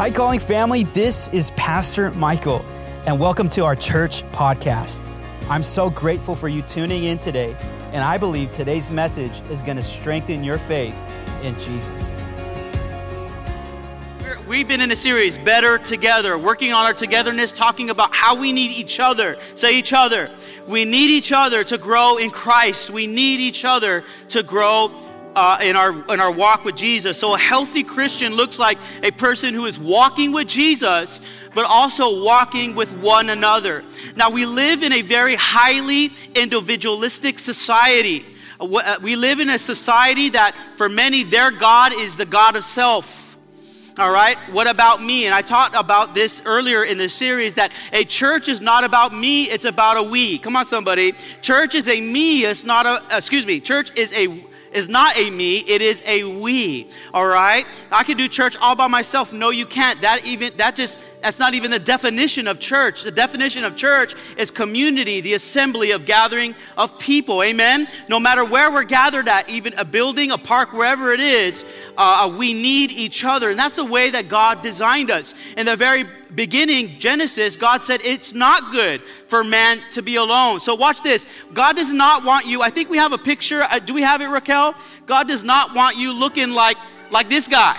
[0.00, 0.84] Hi, Calling family.
[0.84, 2.64] This is Pastor Michael,
[3.04, 5.02] and welcome to our church podcast.
[5.46, 7.54] I'm so grateful for you tuning in today,
[7.92, 10.96] and I believe today's message is going to strengthen your faith
[11.42, 12.16] in Jesus.
[14.48, 18.52] We've been in a series, Better Together, working on our togetherness, talking about how we
[18.54, 19.36] need each other.
[19.54, 20.30] Say each other.
[20.66, 22.88] We need each other to grow in Christ.
[22.88, 24.90] We need each other to grow
[25.36, 27.18] uh, in our in our walk with Jesus.
[27.18, 31.20] So a healthy Christian looks like a person who is walking with Jesus,
[31.54, 33.84] but also walking with one another.
[34.16, 38.24] Now we live in a very highly individualistic society.
[38.60, 42.64] Uh, we live in a society that, for many, their God is the God of
[42.64, 43.38] self.
[43.98, 45.26] All right, what about me?
[45.26, 49.12] And I talked about this earlier in the series that a church is not about
[49.12, 50.38] me, it's about a we.
[50.38, 51.12] Come on, somebody.
[51.42, 55.30] Church is a me, it's not a, excuse me, church is a is not a
[55.30, 56.88] me, it is a we.
[57.12, 57.66] All right?
[57.90, 59.32] I can do church all by myself.
[59.32, 60.00] No, you can't.
[60.02, 63.02] That even that just that's not even the definition of church.
[63.02, 67.42] The definition of church is community, the assembly of gathering of people.
[67.42, 67.88] Amen.
[68.08, 71.64] No matter where we're gathered at, even a building, a park, wherever it is,
[71.96, 75.34] uh, we need each other, and that's the way that God designed us.
[75.56, 80.60] In the very beginning, Genesis, God said it's not good for man to be alone.
[80.60, 81.26] So watch this.
[81.52, 82.62] God does not want you.
[82.62, 83.62] I think we have a picture.
[83.62, 84.74] Uh, do we have it, Raquel?
[85.06, 86.76] God does not want you looking like
[87.10, 87.78] like this guy.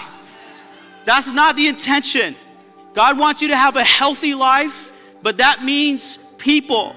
[1.05, 2.35] That's not the intention.
[2.93, 4.91] God wants you to have a healthy life,
[5.21, 6.95] but that means people.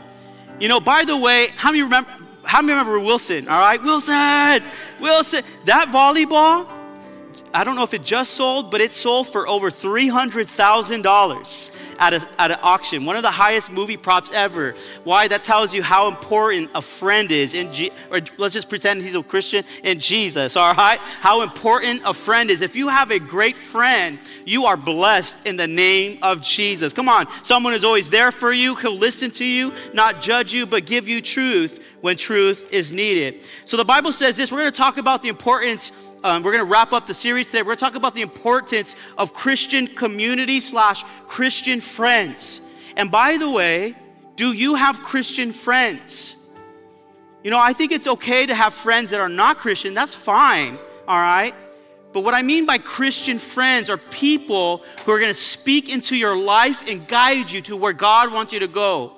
[0.61, 2.11] You know, by the way, how many remember
[2.45, 3.49] how many remember Wilson?
[3.49, 4.63] All right, Wilson,
[5.01, 5.43] Wilson.
[5.65, 6.69] That volleyball,
[7.55, 12.51] I don't know if it just sold, but it sold for over $300,000 at, at
[12.51, 13.05] an auction.
[13.05, 14.75] One of the highest movie props ever.
[15.05, 15.29] Why?
[15.29, 19.15] That tells you how important a friend is in G- or let's just pretend he's
[19.15, 20.99] a Christian in Jesus, all right?
[20.99, 22.61] How important a friend is.
[22.61, 26.93] If you have a great friend, you are blessed in the name of Jesus.
[26.93, 30.67] Come on, someone is always there for you, who'll listen to you, not judge you,
[30.67, 33.47] but give you truth when truth is needed.
[33.65, 35.93] So the Bible says this, we're going to talk about the importance
[36.25, 37.61] um, we're going to wrap up the series today.
[37.61, 42.63] We're going to talk about the importance of Christian community slash Christian friends.
[42.97, 43.95] And by the way,
[44.35, 46.35] do you have Christian friends?
[47.43, 49.93] You know, I think it's okay to have friends that are not Christian.
[49.93, 51.55] That's fine, all right?
[52.15, 56.17] But what I mean by Christian friends are people who are going to speak into
[56.17, 59.13] your life and guide you to where God wants you to go.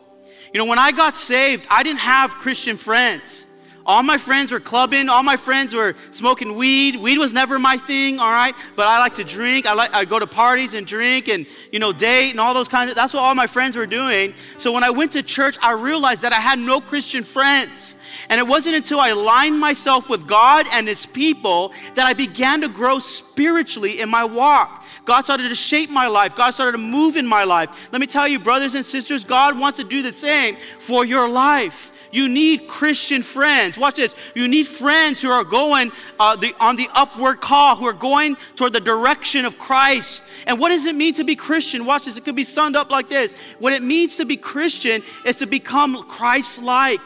[0.53, 3.47] You know, when I got saved, I didn't have Christian friends.
[3.87, 5.09] All my friends were clubbing.
[5.09, 6.97] All my friends were smoking weed.
[6.97, 8.55] Weed was never my thing, all right?
[8.75, 9.65] But I like to drink.
[9.65, 12.69] I like I go to parties and drink and you know date and all those
[12.69, 12.97] kinds of.
[12.97, 14.35] That's what all my friends were doing.
[14.59, 17.95] So when I went to church, I realized that I had no Christian friends.
[18.29, 22.63] And it wasn't until I aligned myself with God and His people that I began
[22.63, 24.85] to grow spiritually in my walk.
[25.05, 26.35] God started to shape my life.
[26.35, 27.93] God started to move in my life.
[27.93, 31.29] Let me tell you, brothers and sisters, God wants to do the same for your
[31.29, 31.93] life.
[32.17, 33.77] You need Christian friends.
[33.77, 34.15] Watch this.
[34.35, 38.39] You need friends who are going uh, the, on the upward call, who are going
[38.57, 40.25] toward the direction of Christ.
[40.47, 41.85] And what does it mean to be Christian?
[41.85, 42.17] Watch this.
[42.17, 45.47] It could be summed up like this What it means to be Christian is to
[45.47, 47.03] become Christ like.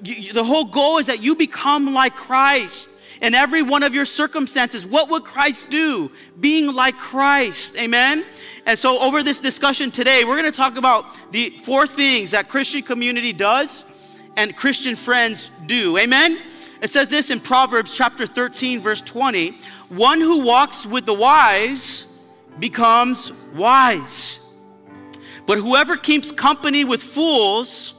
[0.00, 2.88] The whole goal is that you become like Christ
[3.20, 4.86] in every one of your circumstances.
[4.86, 6.10] What would Christ do?
[6.38, 7.76] Being like Christ.
[7.76, 8.24] Amen?
[8.66, 12.48] And so, over this discussion today, we're going to talk about the four things that
[12.48, 13.86] Christian community does
[14.36, 15.98] and Christian friends do.
[15.98, 16.38] Amen?
[16.82, 19.50] It says this in Proverbs chapter 13, verse 20
[19.88, 22.12] One who walks with the wise
[22.58, 24.52] becomes wise,
[25.46, 27.94] but whoever keeps company with fools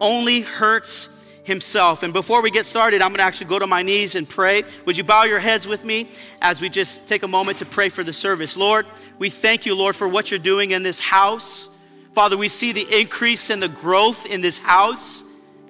[0.00, 1.08] only hurts
[1.44, 2.02] himself.
[2.02, 4.64] And before we get started, I'm going to actually go to my knees and pray.
[4.86, 6.08] Would you bow your heads with me
[6.40, 8.56] as we just take a moment to pray for the service?
[8.56, 8.86] Lord,
[9.18, 11.68] we thank you, Lord, for what you're doing in this house.
[12.12, 15.22] Father, we see the increase and the growth in this house.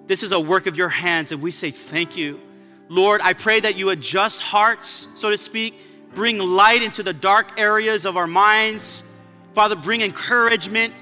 [0.07, 2.41] This is a work of your hands, and we say thank you.
[2.89, 5.75] Lord, I pray that you adjust hearts, so to speak,
[6.15, 9.03] bring light into the dark areas of our minds.
[9.55, 10.93] Father, bring encouragement,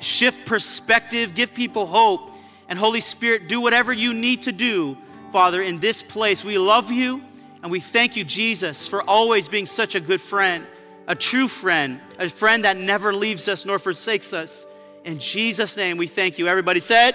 [0.00, 2.31] shift perspective, give people hope
[2.72, 4.96] and Holy Spirit, do whatever you need to do,
[5.30, 6.42] Father, in this place.
[6.42, 7.20] We love you
[7.62, 10.64] and we thank you, Jesus, for always being such a good friend,
[11.06, 14.64] a true friend, a friend that never leaves us nor forsakes us.
[15.04, 16.48] In Jesus' name, we thank you.
[16.48, 17.14] Everybody said,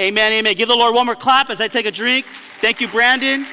[0.00, 0.56] Amen, amen.
[0.56, 2.26] Give the Lord one more clap as I take a drink.
[2.60, 3.46] Thank you, Brandon.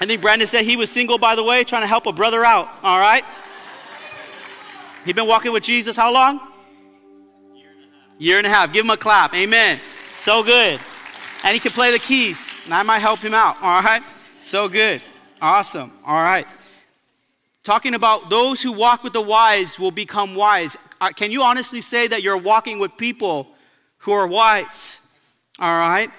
[0.00, 2.44] I think Brandon said he was single, by the way, trying to help a brother
[2.44, 2.68] out.
[2.84, 3.24] All right?
[5.04, 6.52] He been walking with Jesus how long?
[8.18, 8.72] Year and a half.
[8.72, 9.34] Give him a clap.
[9.34, 9.78] Amen.
[10.16, 10.80] So good.
[11.44, 12.50] And he can play the keys.
[12.64, 13.56] And I might help him out.
[13.60, 14.02] All right.
[14.40, 15.02] So good.
[15.40, 15.92] Awesome.
[16.04, 16.46] All right.
[17.62, 20.76] talking about those who walk with the wise will become wise.
[21.00, 23.48] Uh, can you honestly say that you're walking with people
[23.98, 25.06] who are wise?
[25.58, 26.10] All right?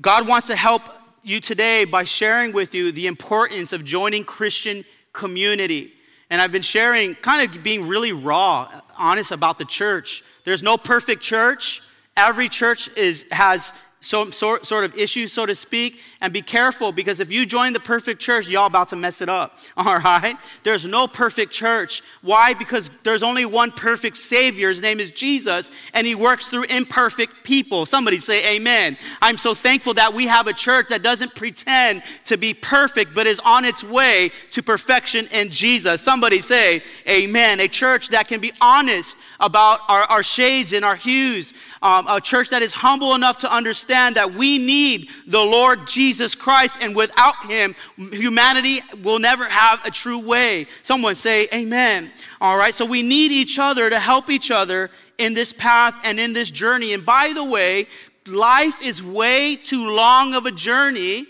[0.00, 0.82] God wants to help
[1.22, 5.94] you today by sharing with you the importance of joining Christian community.
[6.30, 10.22] And I've been sharing, kind of being really raw, honest about the church.
[10.44, 11.82] There's no perfect church.
[12.16, 16.00] Every church is, has some sort, sort of issues, so to speak.
[16.20, 19.28] And be careful because if you join the perfect church, y'all about to mess it
[19.28, 19.56] up.
[19.76, 20.34] All right?
[20.64, 22.02] There's no perfect church.
[22.22, 22.54] Why?
[22.54, 24.68] Because there's only one perfect Savior.
[24.68, 27.86] His name is Jesus, and He works through imperfect people.
[27.86, 28.98] Somebody say amen.
[29.22, 33.28] I'm so thankful that we have a church that doesn't pretend to be perfect, but
[33.28, 36.00] is on its way to perfection in Jesus.
[36.00, 37.60] Somebody say amen.
[37.60, 42.20] A church that can be honest about our, our shades and our hues, um, a
[42.20, 46.94] church that is humble enough to understand that we need the Lord Jesus Christ, and
[46.94, 50.66] without Him, humanity will never have a true way.
[50.82, 52.10] Someone say, Amen.
[52.40, 56.18] All right, so we need each other to help each other in this path and
[56.18, 56.92] in this journey.
[56.92, 57.86] And by the way,
[58.26, 61.26] life is way too long of a journey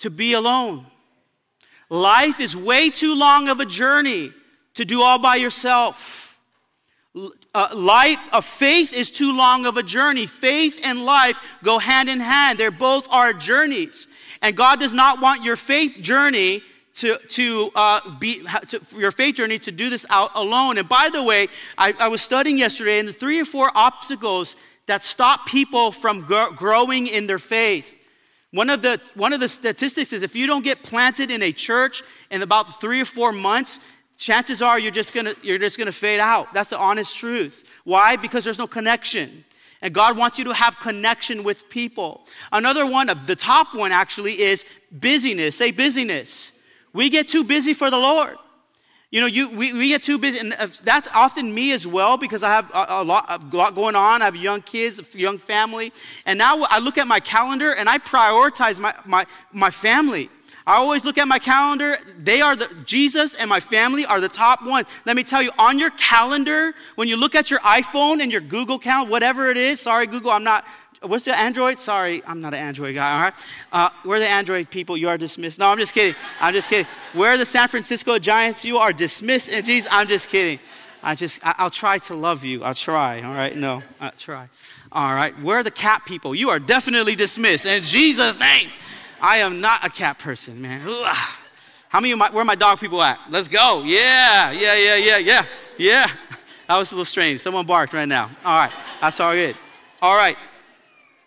[0.00, 0.86] to be alone.
[1.88, 4.32] Life is way too long of a journey
[4.74, 6.24] to do all by yourself
[7.54, 10.26] uh, life of faith is too long of a journey.
[10.26, 12.58] Faith and life go hand in hand.
[12.58, 14.08] They're both our journeys.
[14.42, 16.62] And God does not want your faith journey
[16.94, 20.78] to, to uh, be to, your faith journey to do this out alone.
[20.78, 21.48] And by the way,
[21.78, 26.22] I, I was studying yesterday, and the three or four obstacles that stop people from
[26.22, 28.00] gr- growing in their faith.
[28.52, 31.50] One of, the, one of the statistics is if you don't get planted in a
[31.50, 33.80] church in about three or four months,
[34.24, 36.52] chances are you're just gonna you're just gonna fade out.
[36.54, 37.64] That's the honest truth.
[37.84, 38.16] Why?
[38.16, 39.44] Because there's no connection.
[39.82, 42.26] And god wants you to have connection with people.
[42.50, 45.56] Another one the top one actually is busyness.
[45.56, 46.52] Say busyness.
[46.94, 48.36] We get too busy for the lord.
[49.10, 52.16] You know you we, we get too busy and uh, that's often me as well
[52.16, 54.22] because i have a, a, lot, a lot going on.
[54.22, 55.92] I have young kids a young family.
[56.24, 60.30] And now i look at my calendar and i prioritize my my, my family
[60.66, 61.98] I always look at my calendar.
[62.18, 64.86] They are the, Jesus and my family are the top one.
[65.04, 68.40] Let me tell you, on your calendar, when you look at your iPhone and your
[68.40, 70.64] Google account, whatever it is, sorry, Google, I'm not,
[71.02, 71.78] what's the Android?
[71.78, 73.34] Sorry, I'm not an Android guy, all right?
[73.72, 74.96] Uh, we're the Android people.
[74.96, 75.58] You are dismissed.
[75.58, 76.14] No, I'm just kidding.
[76.40, 76.86] I'm just kidding.
[77.14, 78.64] We're the San Francisco Giants.
[78.64, 79.50] You are dismissed.
[79.50, 80.60] And Jesus, I'm just kidding.
[81.02, 82.64] I just, I, will try to love you.
[82.64, 83.54] I'll try, all right?
[83.54, 84.48] No, I'll try.
[84.90, 85.38] All right.
[85.42, 86.34] We're the cat people.
[86.34, 87.66] You are definitely dismissed.
[87.66, 88.70] In Jesus' name.
[89.24, 90.86] I am not a cat person, man.
[91.88, 93.18] How many of my, where are my dog people at?
[93.30, 93.82] Let's go.
[93.82, 95.46] Yeah, yeah, yeah, yeah, yeah,
[95.78, 96.06] yeah.
[96.68, 97.40] That was a little strange.
[97.40, 98.30] Someone barked right now.
[98.44, 99.54] All right, that's all good.
[100.00, 100.36] All right.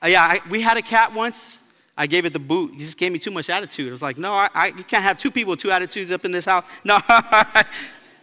[0.02, 1.60] Uh, yeah, I, we had a cat once.
[1.96, 2.74] I gave it the boot.
[2.74, 3.90] He just gave me too much attitude.
[3.90, 6.26] I was like, no, I, I, you can't have two people with two attitudes up
[6.26, 6.66] in this house.
[6.84, 7.00] No.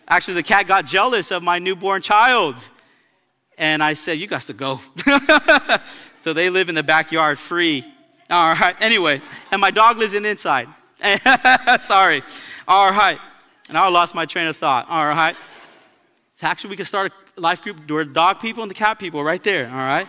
[0.08, 2.56] Actually, the cat got jealous of my newborn child.
[3.58, 4.80] And I said, you got to go.
[6.22, 7.84] so they live in the backyard free.
[8.30, 8.74] All right.
[8.80, 9.20] Anyway,
[9.54, 10.66] and my dog lives in the inside.
[11.80, 12.24] Sorry.
[12.66, 13.20] All right.
[13.68, 14.86] And I lost my train of thought.
[14.88, 15.36] All right.
[16.34, 18.98] So actually, we can start a life group where the dog people and the cat
[18.98, 19.68] people right there.
[19.70, 20.08] All right.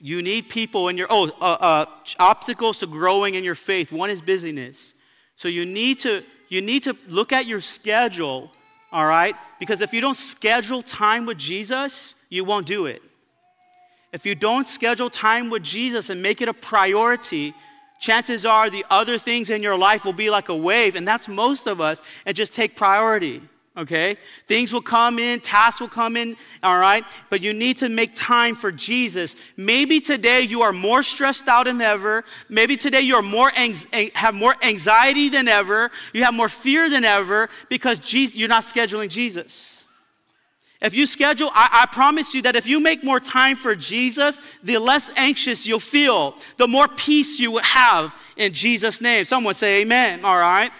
[0.00, 1.86] You need people in your oh uh, uh,
[2.18, 3.92] obstacles to growing in your faith.
[3.92, 4.94] One is busyness.
[5.36, 8.50] So you need to you need to look at your schedule.
[8.90, 13.02] All right, because if you don't schedule time with Jesus, you won't do it.
[14.12, 17.54] If you don't schedule time with Jesus and make it a priority,
[18.00, 21.28] chances are the other things in your life will be like a wave, and that's
[21.28, 23.42] most of us, and just take priority.
[23.76, 24.16] Okay?
[24.46, 27.04] Things will come in, tasks will come in, all right?
[27.30, 29.36] But you need to make time for Jesus.
[29.56, 32.24] Maybe today you are more stressed out than ever.
[32.48, 33.52] Maybe today you are more
[34.14, 35.92] have more anxiety than ever.
[36.12, 39.79] You have more fear than ever because you're not scheduling Jesus.
[40.80, 44.40] If you schedule, I, I, promise you that if you make more time for Jesus,
[44.62, 49.26] the less anxious you'll feel, the more peace you will have in Jesus' name.
[49.26, 50.72] Someone say amen, all right?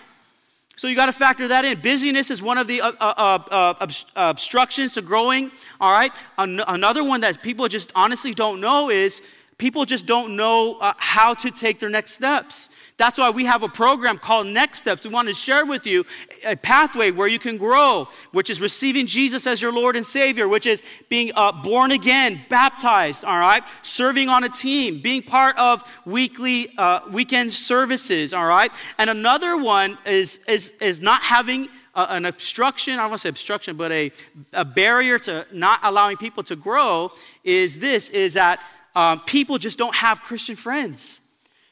[0.76, 1.78] So you got to factor that in.
[1.80, 6.10] Busyness is one of the uh, uh, uh, uh obstructions to growing, all right?
[6.38, 9.20] An- another one that people just honestly don't know is
[9.60, 12.70] people just don't know uh, how to take their next steps.
[12.96, 15.04] That's why we have a program called Next Steps.
[15.04, 16.04] We want to share with you
[16.46, 20.48] a pathway where you can grow, which is receiving Jesus as your Lord and Savior,
[20.48, 25.58] which is being uh, born again, baptized, all right, serving on a team, being part
[25.58, 28.72] of weekly uh, weekend services, all right.
[28.96, 33.28] And another one is is is not having an obstruction, I don't want to say
[33.28, 34.12] obstruction, but a,
[34.52, 37.12] a barrier to not allowing people to grow
[37.44, 38.60] is this, is that
[38.94, 41.20] um, people just don't have Christian friends.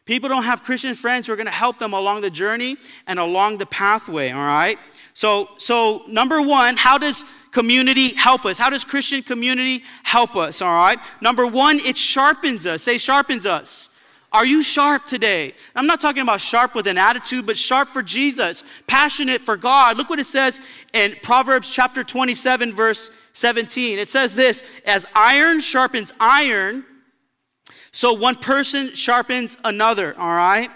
[0.04, 3.18] People don't have Christian friends who are going to help them along the journey and
[3.18, 4.78] along the pathway, all right?
[5.12, 8.56] So, so number one, how does community help us?
[8.56, 10.62] How does Christian community help us?
[10.62, 10.98] All right.
[11.20, 12.84] Number one, it sharpens us.
[12.84, 13.90] Say, sharpens us.
[14.30, 15.54] Are you sharp today?
[15.74, 19.96] I'm not talking about sharp with an attitude, but sharp for Jesus, passionate for God.
[19.96, 20.60] Look what it says
[20.92, 23.98] in Proverbs chapter 27, verse 17.
[23.98, 26.84] It says this As iron sharpens iron,
[27.92, 30.70] so one person sharpens another, all right?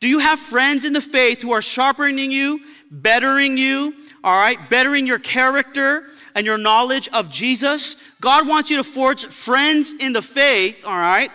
[0.00, 2.60] Do you have friends in the faith who are sharpening you,
[2.90, 7.96] bettering you, all right, bettering your character and your knowledge of Jesus?
[8.20, 11.30] God wants you to forge friends in the faith, all right?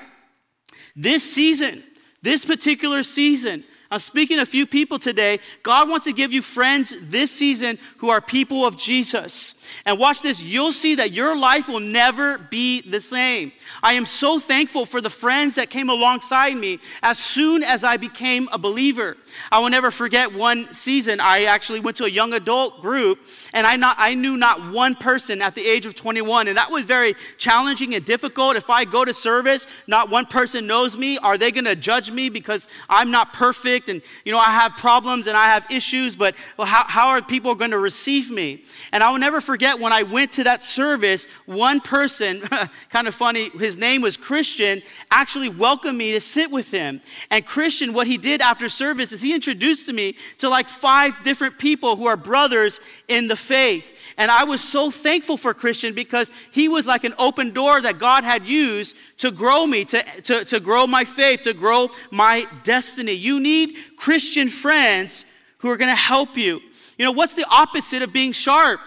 [0.95, 1.83] This season,
[2.21, 3.63] this particular season,
[3.93, 5.39] I'm speaking to a few people today.
[5.61, 9.53] God wants to give you friends this season who are people of Jesus.
[9.85, 13.51] And watch this, you'll see that your life will never be the same.
[13.81, 17.97] I am so thankful for the friends that came alongside me as soon as I
[17.97, 19.17] became a believer.
[19.51, 21.19] I will never forget one season.
[21.19, 23.19] I actually went to a young adult group
[23.53, 26.47] and I, not, I knew not one person at the age of 21.
[26.47, 28.55] And that was very challenging and difficult.
[28.55, 31.17] If I go to service, not one person knows me.
[31.17, 34.77] Are they going to judge me because I'm not perfect and, you know, I have
[34.77, 38.63] problems and I have issues, but well, how, how are people going to receive me?
[38.93, 42.41] And I will never forget when I went to that service, one person,
[42.89, 47.01] kind of funny, his name was Christian, actually welcomed me to sit with him.
[47.31, 51.57] And Christian, what he did after service is he introduced me to like five different
[51.59, 53.99] people who are brothers in the faith.
[54.17, 57.99] And I was so thankful for Christian because he was like an open door that
[57.99, 62.45] God had used to grow me, to, to, to grow my faith, to grow my
[62.63, 63.13] destiny.
[63.13, 65.25] You need Christian friends
[65.59, 66.61] who are going to help you.
[66.97, 68.79] You know, what's the opposite of being sharp?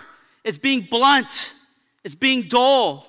[0.46, 1.52] It's being blunt,
[2.04, 3.04] it's being dull,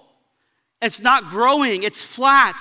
[0.81, 2.59] it's not growing, it's flat,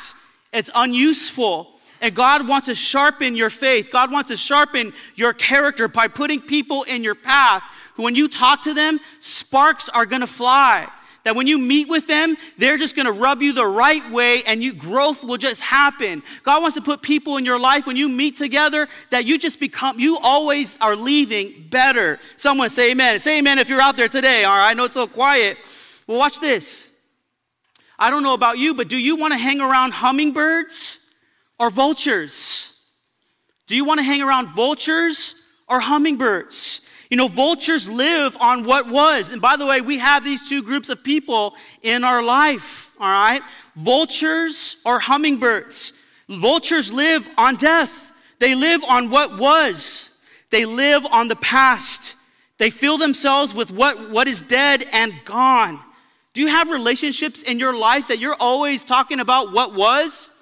[0.52, 1.72] it's unuseful.
[2.02, 3.90] And God wants to sharpen your faith.
[3.90, 7.62] God wants to sharpen your character by putting people in your path
[7.94, 10.86] who, when you talk to them, sparks are gonna fly.
[11.26, 14.62] That when you meet with them, they're just gonna rub you the right way and
[14.62, 16.22] you growth will just happen.
[16.44, 19.58] God wants to put people in your life when you meet together that you just
[19.58, 22.20] become, you always are leaving better.
[22.36, 23.18] Someone say amen.
[23.18, 24.70] Say amen if you're out there today, all right?
[24.70, 25.58] I know it's a little quiet.
[26.06, 26.92] Well, watch this.
[27.98, 31.08] I don't know about you, but do you wanna hang around hummingbirds
[31.58, 32.80] or vultures?
[33.66, 36.85] Do you wanna hang around vultures or hummingbirds?
[37.10, 39.30] You know, vultures live on what was.
[39.30, 43.08] And by the way, we have these two groups of people in our life, all
[43.08, 43.42] right?
[43.76, 45.92] Vultures or hummingbirds.
[46.28, 48.10] Vultures live on death,
[48.40, 50.18] they live on what was,
[50.50, 52.16] they live on the past.
[52.58, 55.78] They fill themselves with what, what is dead and gone.
[56.32, 60.32] Do you have relationships in your life that you're always talking about what was?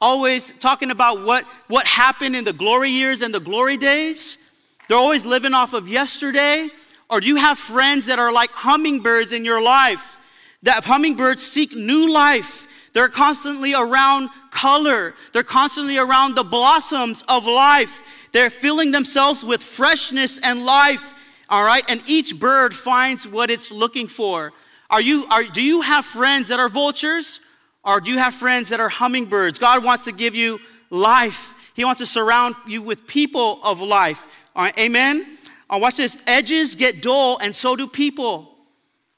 [0.00, 4.43] Always talking about what, what happened in the glory years and the glory days?
[4.88, 6.68] They're always living off of yesterday?
[7.08, 10.18] Or do you have friends that are like hummingbirds in your life?
[10.62, 12.66] That hummingbirds seek new life.
[12.92, 15.14] They're constantly around color.
[15.32, 18.02] They're constantly around the blossoms of life.
[18.32, 21.14] They're filling themselves with freshness and life.
[21.48, 21.88] All right?
[21.90, 24.52] And each bird finds what it's looking for.
[24.90, 27.40] Are you, are, do you have friends that are vultures?
[27.84, 29.58] Or do you have friends that are hummingbirds?
[29.58, 31.54] God wants to give you life.
[31.74, 34.26] He wants to surround you with people of life.
[34.56, 35.38] All right, amen?
[35.68, 36.16] Uh, watch this.
[36.26, 38.54] Edges get dull, and so do people.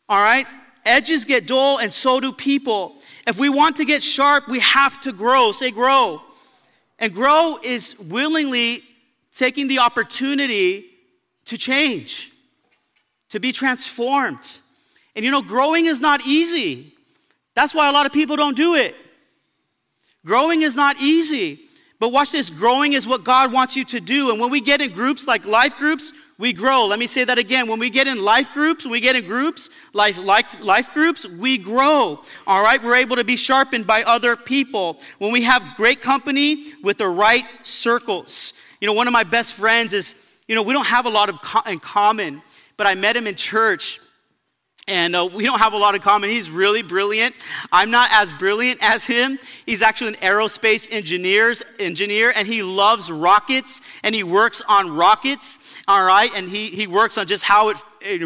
[0.08, 0.46] All right?
[0.84, 2.96] Edges get dull, and so do people.
[3.26, 5.52] If we want to get sharp, we have to grow.
[5.52, 6.22] Say, grow.
[6.98, 8.82] And grow is willingly
[9.34, 10.86] taking the opportunity
[11.46, 12.30] to change,
[13.30, 14.58] to be transformed.
[15.14, 16.94] And you know, growing is not easy.
[17.54, 18.94] That's why a lot of people don't do it.
[20.24, 21.65] Growing is not easy.
[21.98, 24.30] But watch this growing is what God wants you to do.
[24.30, 26.86] And when we get in groups like life groups, we grow.
[26.86, 27.68] Let me say that again.
[27.68, 31.26] When we get in life groups, when we get in groups, life, life, life groups,
[31.26, 32.22] we grow.
[32.46, 32.82] All right?
[32.82, 35.00] We're able to be sharpened by other people.
[35.18, 38.52] When we have great company with the right circles.
[38.80, 41.30] You know, one of my best friends is, you know, we don't have a lot
[41.30, 42.42] of co- in common,
[42.76, 44.00] but I met him in church
[44.88, 46.30] and uh, we don't have a lot in common.
[46.30, 47.34] He's really brilliant.
[47.72, 49.38] I'm not as brilliant as him.
[49.64, 55.76] He's actually an aerospace engineers, engineer, and he loves rockets, and he works on rockets,
[55.88, 56.30] all right?
[56.36, 57.76] And he, he works on just how it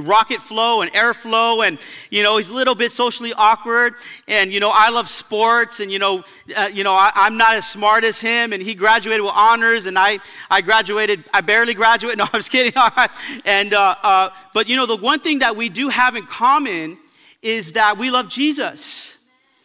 [0.00, 1.78] rocket flow and airflow and
[2.10, 3.94] you know he's a little bit socially awkward.
[4.28, 6.24] And you know i love sports and you know
[6.56, 8.52] uh, you know I, am not as smart as him.
[8.52, 10.18] And he graduated with honors and i
[10.50, 12.18] i graduated i barely graduated.
[12.20, 12.72] No i'm just kidding.
[13.44, 16.98] And uh, uh, but you know the one thing that we do have in common
[17.42, 19.16] is that we love jesus.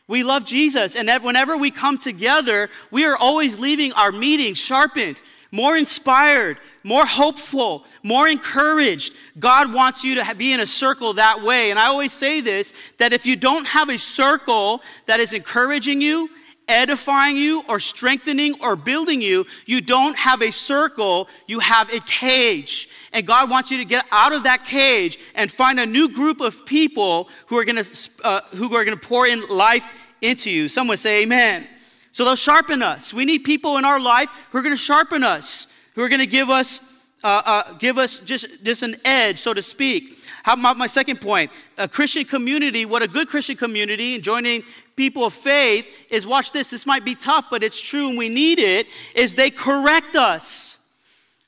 [0.07, 0.95] We love Jesus.
[0.95, 6.57] And that whenever we come together, we are always leaving our meetings sharpened, more inspired,
[6.86, 9.15] more hopeful, more encouraged.
[9.39, 11.72] God wants you to be in a circle that way.
[11.72, 16.00] And I always say this that if you don't have a circle that is encouraging
[16.00, 16.30] you,
[16.68, 22.00] edifying you, or strengthening or building you, you don't have a circle, you have a
[22.01, 22.89] cage.
[23.13, 26.39] And God wants you to get out of that cage and find a new group
[26.39, 30.68] of people who are to uh, who are to pour in life into you.
[30.68, 31.68] Someone say amen.
[32.12, 33.12] So they'll sharpen us.
[33.12, 36.20] We need people in our life who are going to sharpen us, who are going
[36.20, 36.82] to give us
[37.25, 40.20] uh, uh, give us just, just an edge, so to speak.
[40.44, 41.50] How about my second point?
[41.80, 44.64] A Christian community, what a good Christian community, and joining
[44.96, 48.30] people of faith is watch this, this might be tough, but it's true and we
[48.30, 48.86] need it,
[49.16, 50.78] is they correct us.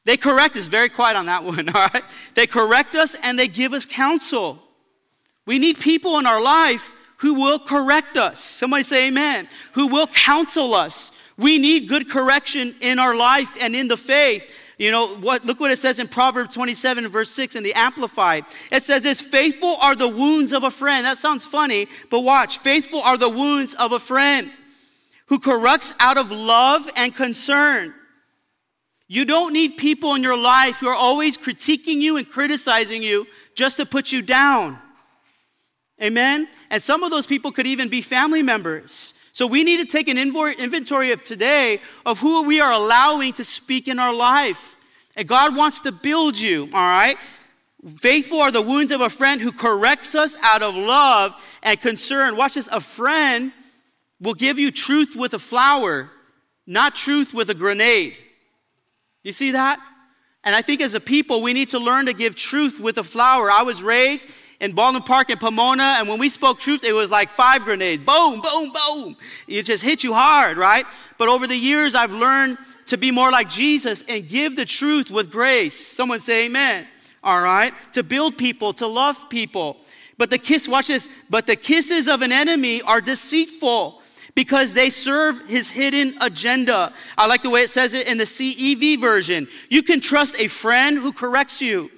[0.03, 2.03] They correct us, very quiet on that one, all right?
[2.33, 4.57] They correct us and they give us counsel.
[5.45, 8.39] We need people in our life who will correct us.
[8.39, 9.47] Somebody say amen.
[9.73, 11.11] Who will counsel us.
[11.37, 14.53] We need good correction in our life and in the faith.
[14.77, 18.45] You know, what, look what it says in Proverbs 27, verse 6 in the Amplified.
[18.71, 21.05] It says this Faithful are the wounds of a friend.
[21.05, 22.59] That sounds funny, but watch.
[22.59, 24.51] Faithful are the wounds of a friend
[25.27, 27.93] who corrects out of love and concern.
[29.07, 33.25] You don't need people in your life who are always critiquing you and criticizing you
[33.55, 34.79] just to put you down.
[36.01, 36.47] Amen?
[36.69, 39.13] And some of those people could even be family members.
[39.37, 43.43] So we need to take an inventory of today of who we are allowing to
[43.43, 44.77] speak in our life.
[45.15, 47.17] And God wants to build you, all right?
[47.97, 52.35] Faithful are the wounds of a friend who corrects us out of love and concern.
[52.35, 53.53] Watch this a friend
[54.19, 56.09] will give you truth with a flower,
[56.65, 58.17] not truth with a grenade.
[59.21, 59.77] You see that?
[60.43, 63.03] And I think as a people, we need to learn to give truth with a
[63.03, 63.51] flower.
[63.51, 64.27] I was raised
[64.59, 68.03] in Baldwin Park in Pomona, and when we spoke truth, it was like five grenades
[68.03, 69.15] boom, boom, boom.
[69.47, 70.85] It just hit you hard, right?
[71.17, 75.11] But over the years, I've learned to be more like Jesus and give the truth
[75.11, 75.77] with grace.
[75.77, 76.87] Someone say amen.
[77.23, 77.73] All right?
[77.93, 79.77] To build people, to love people.
[80.17, 84.01] But the kiss, watch this, but the kisses of an enemy are deceitful
[84.33, 86.93] because they serve his hidden agenda.
[87.17, 89.47] I like the way it says it in the CEV version.
[89.69, 91.91] You can trust a friend who corrects you,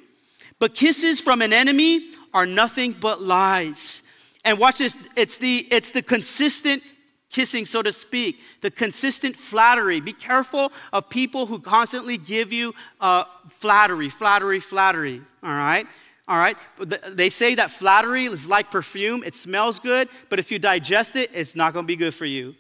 [0.57, 4.03] but kisses from an enemy are nothing but lies.
[4.45, 6.83] And watch this, it's the, it's the consistent
[7.29, 9.99] kissing, so to speak, the consistent flattery.
[9.99, 15.87] Be careful of people who constantly give you uh, flattery, flattery, flattery, all right?
[16.27, 16.57] All right?
[16.79, 19.23] They say that flattery is like perfume.
[19.23, 22.55] It smells good, but if you digest it, it's not to be good for you.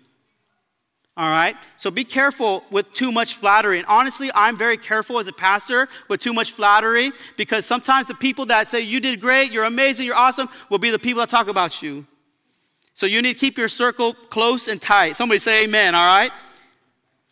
[1.19, 1.57] All right?
[1.75, 3.77] So be careful with too much flattery.
[3.77, 8.15] And honestly, I'm very careful as a pastor with too much flattery because sometimes the
[8.15, 11.29] people that say, You did great, you're amazing, you're awesome, will be the people that
[11.29, 12.05] talk about you.
[12.93, 15.17] So you need to keep your circle close and tight.
[15.17, 16.31] Somebody say amen, all right?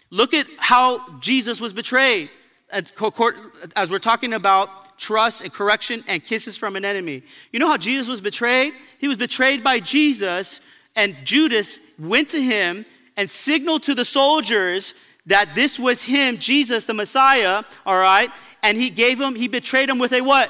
[0.10, 2.30] Look at how Jesus was betrayed.
[2.70, 7.24] As we're talking about trust, and correction, and kisses from an enemy.
[7.54, 8.74] You know how Jesus was betrayed?
[8.98, 10.60] He was betrayed by Jesus,
[10.96, 12.84] and Judas went to him
[13.18, 14.94] and signaled to the soldiers
[15.26, 18.30] that this was him, Jesus, the Messiah, all right?
[18.64, 20.50] And he gave him, he betrayed him with a what?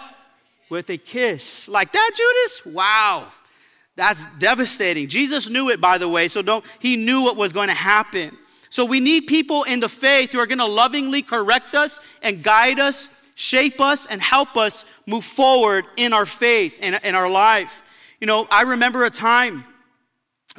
[0.69, 1.67] With a kiss.
[1.67, 2.75] Like that, Judas?
[2.75, 3.27] Wow.
[3.95, 5.07] That's devastating.
[5.07, 8.37] Jesus knew it, by the way, so don't, he knew what was going to happen.
[8.69, 12.43] So we need people in the faith who are going to lovingly correct us and
[12.43, 17.29] guide us shape us and help us move forward in our faith and in our
[17.29, 17.83] life.
[18.19, 19.63] You know, I remember a time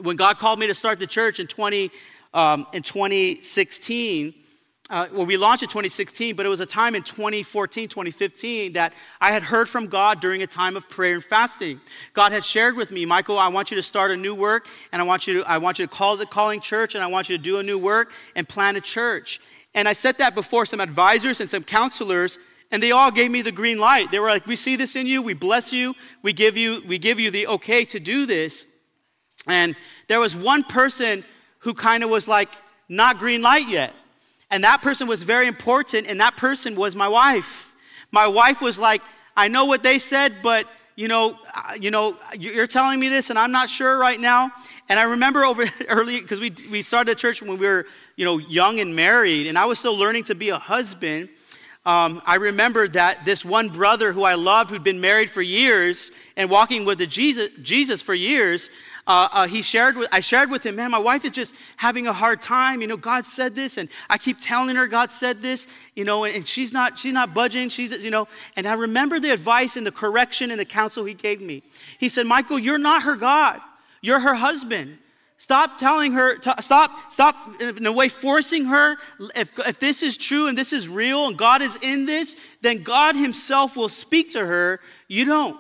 [0.01, 1.91] when God called me to start the church in 20
[2.35, 4.35] um, in 2016.
[4.91, 8.95] Uh, well, we launched in 2016, but it was a time in 2014, 2015 that
[9.21, 11.79] I had heard from God during a time of prayer and fasting.
[12.15, 15.03] God had shared with me, Michael, I want you to start a new work, and
[15.03, 17.29] I want you to, I want you to call the calling church, and I want
[17.29, 19.41] you to do a new work and plant a church.
[19.75, 22.39] And I set that before some advisors and some counselors,
[22.71, 24.11] and they all gave me the green light.
[24.11, 25.21] They were like, "We see this in you.
[25.21, 25.95] We bless you.
[26.23, 28.65] We give you we give you the okay to do this."
[29.49, 31.25] And there was one person
[31.61, 32.51] who kind of was like,
[32.89, 33.95] "Not green light yet."
[34.51, 37.73] And that person was very important, and that person was my wife.
[38.11, 39.03] My wife was like,
[39.37, 41.39] "I know what they said, but you know,
[41.81, 44.51] you know, you're telling me this, and I'm not sure right now."
[44.89, 48.25] And I remember over early because we we started a church when we were, you
[48.25, 51.29] know, young and married, and I was still learning to be a husband
[51.89, 56.13] um, I remember that this one brother who I loved, who'd been married for years
[56.37, 58.69] and walking with the Jesus, Jesus for years,
[59.09, 62.07] uh, uh, he shared with, I shared with him, man, my wife is just having
[62.07, 62.83] a hard time.
[62.83, 65.67] You know, God said this, and I keep telling her God said this,
[65.97, 67.71] you know, and, and she's not, she's not budging.
[67.71, 71.15] She's, you know, and I remember the advice and the correction and the counsel he
[71.15, 71.63] gave me.
[71.99, 73.61] He said, Michael, you're not her God.
[74.03, 74.99] You're her husband.
[75.39, 78.97] Stop telling her, stop, stop in a way forcing her.
[79.35, 82.83] If, if this is true and this is real and God is in this, then
[82.83, 84.81] God Himself will speak to her.
[85.07, 85.57] You don't.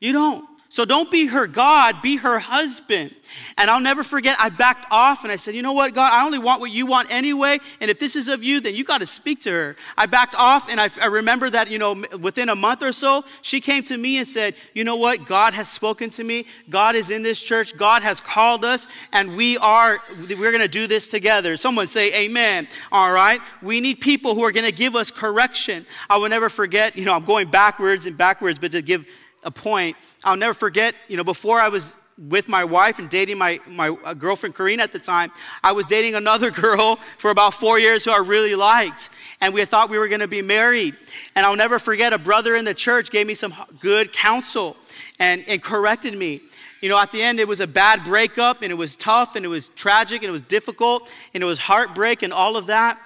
[0.00, 0.53] You don't.
[0.74, 3.14] So don't be her God, be her husband.
[3.56, 6.26] And I'll never forget, I backed off and I said, You know what, God, I
[6.26, 7.60] only want what you want anyway.
[7.80, 9.76] And if this is of you, then you got to speak to her.
[9.96, 13.24] I backed off and I, I, remember that, you know, within a month or so,
[13.40, 16.44] she came to me and said, You know what, God has spoken to me.
[16.68, 17.76] God is in this church.
[17.76, 21.56] God has called us and we are, we're going to do this together.
[21.56, 22.66] Someone say, Amen.
[22.90, 23.40] All right.
[23.62, 25.86] We need people who are going to give us correction.
[26.10, 29.06] I will never forget, you know, I'm going backwards and backwards, but to give
[29.44, 29.96] a point.
[30.24, 33.88] I'll never forget, you know, before I was with my wife and dating my, my
[34.04, 35.30] uh, girlfriend Karina at the time,
[35.62, 39.10] I was dating another girl for about four years who I really liked.
[39.40, 40.96] And we thought we were going to be married.
[41.34, 44.76] And I'll never forget a brother in the church gave me some good counsel
[45.18, 46.40] and, and corrected me.
[46.80, 49.44] You know, at the end, it was a bad breakup and it was tough and
[49.44, 53.00] it was tragic and it was difficult and it was heartbreak and all of that.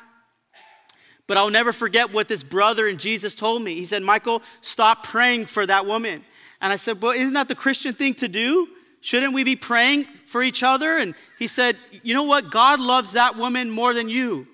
[1.28, 3.74] But I'll never forget what this brother in Jesus told me.
[3.74, 6.24] He said, Michael, stop praying for that woman.
[6.60, 8.66] And I said, Well, isn't that the Christian thing to do?
[9.00, 10.96] Shouldn't we be praying for each other?
[10.96, 12.50] And he said, You know what?
[12.50, 14.48] God loves that woman more than you.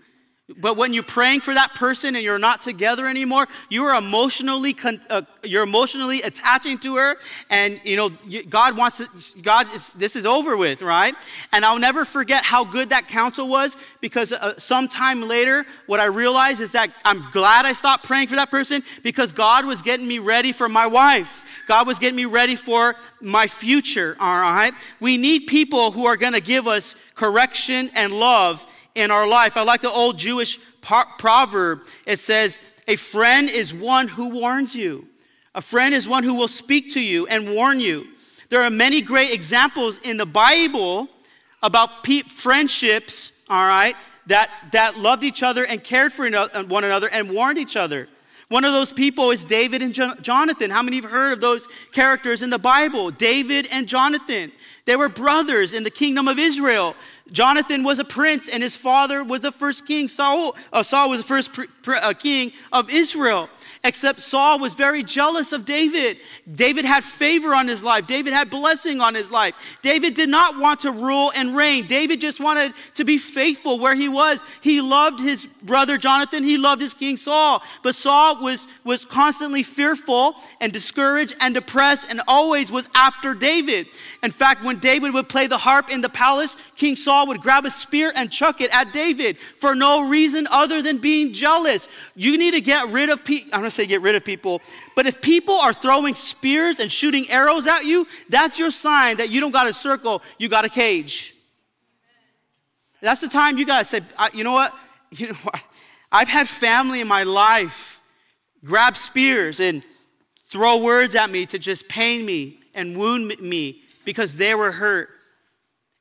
[0.59, 4.77] But when you're praying for that person and you're not together anymore, you are emotionally
[5.09, 7.17] uh, you're emotionally attaching to her,
[7.49, 8.11] and you know
[8.51, 9.09] God wants to,
[9.41, 11.15] God is this is over with, right?
[11.55, 16.07] And I'll never forget how good that counsel was because uh, sometime later, what I
[16.07, 20.07] realized is that I'm glad I stopped praying for that person because God was getting
[20.07, 21.47] me ready for my wife.
[21.67, 24.75] God was getting me ready for my future, all right?
[25.01, 29.57] We need people who are going to give us correction and love in our life.
[29.57, 31.87] I like the old Jewish proverb.
[32.07, 35.07] It says, A friend is one who warns you.
[35.55, 38.07] A friend is one who will speak to you and warn you.
[38.49, 41.09] There are many great examples in the Bible
[41.63, 43.95] about pe- friendships, all right,
[44.27, 48.09] that, that loved each other and cared for uh, one another and warned each other.
[48.49, 50.71] One of those people is David and Jonathan.
[50.71, 53.11] How many have heard of those characters in the Bible?
[53.11, 54.53] David and Jonathan.
[54.85, 56.95] They were brothers in the kingdom of Israel.
[57.33, 60.09] Jonathan was a prince, and his father was the first king.
[60.09, 63.49] Saul, uh, Saul was the first pr- pr- uh, king of Israel.
[63.87, 66.17] Except Saul was very jealous of David.
[66.55, 68.07] David had favor on his life.
[68.07, 69.55] David had blessing on his life.
[69.83, 71.87] David did not want to rule and reign.
[71.87, 74.43] David just wanted to be faithful where he was.
[74.63, 76.45] He loved his brother Jonathan.
[76.45, 77.63] He loved his king Saul.
[77.83, 83.87] But Saul was, was constantly fearful and discouraged and depressed and always was after David.
[84.25, 87.67] In fact, when David would play the harp in the palace, King Saul would grab
[87.67, 91.89] a spear and chuck it at David for no reason other than being jealous.
[92.17, 93.51] You need to get rid of people.
[93.53, 94.63] I'm going to say get rid of people,
[94.97, 99.29] but if people are throwing spears and shooting arrows at you, that's your sign that
[99.29, 101.35] you don't got a circle, you got a cage.
[103.03, 104.01] That's the time you got to say,
[104.33, 104.75] you know what?
[105.17, 105.63] You know what?
[106.11, 108.03] I've had family in my life
[108.65, 109.85] grab spears and
[110.51, 115.11] throw words at me to just pain me and wound me because they were hurt.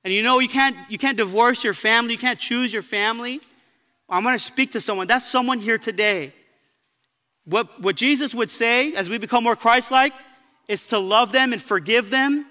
[0.03, 3.39] And you know, you can't, you can't divorce your family, you can't choose your family.
[4.09, 5.07] I'm going to speak to someone.
[5.07, 6.33] That's someone here today.
[7.45, 10.13] What, what Jesus would say as we become more Christ like
[10.67, 12.45] is to love them and forgive them,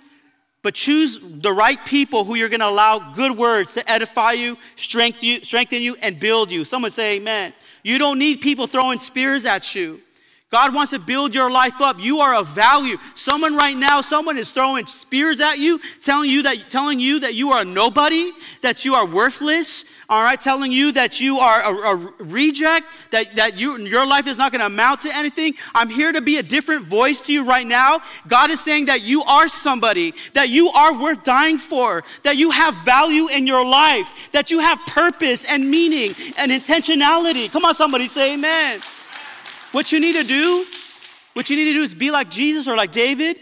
[0.63, 4.59] but choose the right people who you're going to allow good words to edify you,
[4.77, 6.65] strengthen you, strengthen you, and build you.
[6.65, 7.53] Someone say amen.
[7.83, 10.01] You don't need people throwing spears at you.
[10.53, 11.99] God wants to build your life up.
[11.99, 12.99] You are of value.
[13.15, 17.35] Someone right now, someone is throwing spears at you, telling you that telling you that
[17.35, 21.97] you are nobody, that you are worthless, all right, telling you that you are a,
[21.97, 25.55] a reject, that, that you, your life is not going to amount to anything.
[25.75, 28.03] I'm here to be a different voice to you right now.
[28.29, 32.51] God is saying that you are somebody, that you are worth dying for, that you
[32.51, 37.51] have value in your life, that you have purpose and meaning and intentionality.
[37.51, 38.83] Come on, somebody say amen.
[39.73, 40.67] What you need to do,
[41.33, 43.39] what you need to do is be like Jesus or like David.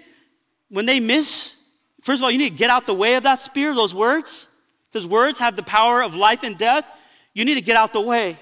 [0.69, 1.65] When they miss,
[2.03, 4.47] first of all, you need to get out the way of that spear, those words,
[4.91, 6.87] because words have the power of life and death.
[7.35, 8.39] You need to get out the way.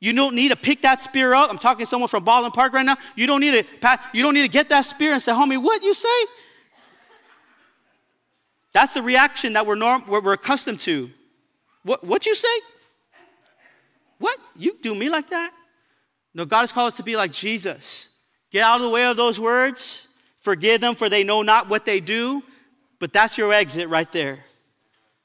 [0.00, 1.50] You don't need to pick that spear up.
[1.50, 2.96] I'm talking to someone from Baldwin Park right now.
[3.14, 5.82] You don't need to, you don't need to get that spear and say, homie, what
[5.82, 6.08] you say?
[8.72, 11.10] That's the reaction that we're, norm, we're accustomed to.
[11.82, 12.60] What, what you say?
[14.18, 14.38] What?
[14.54, 15.52] You do me like that?
[16.36, 18.10] No, God has called us to be like Jesus.
[18.50, 20.06] Get out of the way of those words.
[20.40, 22.42] Forgive them, for they know not what they do.
[22.98, 24.44] But that's your exit right there.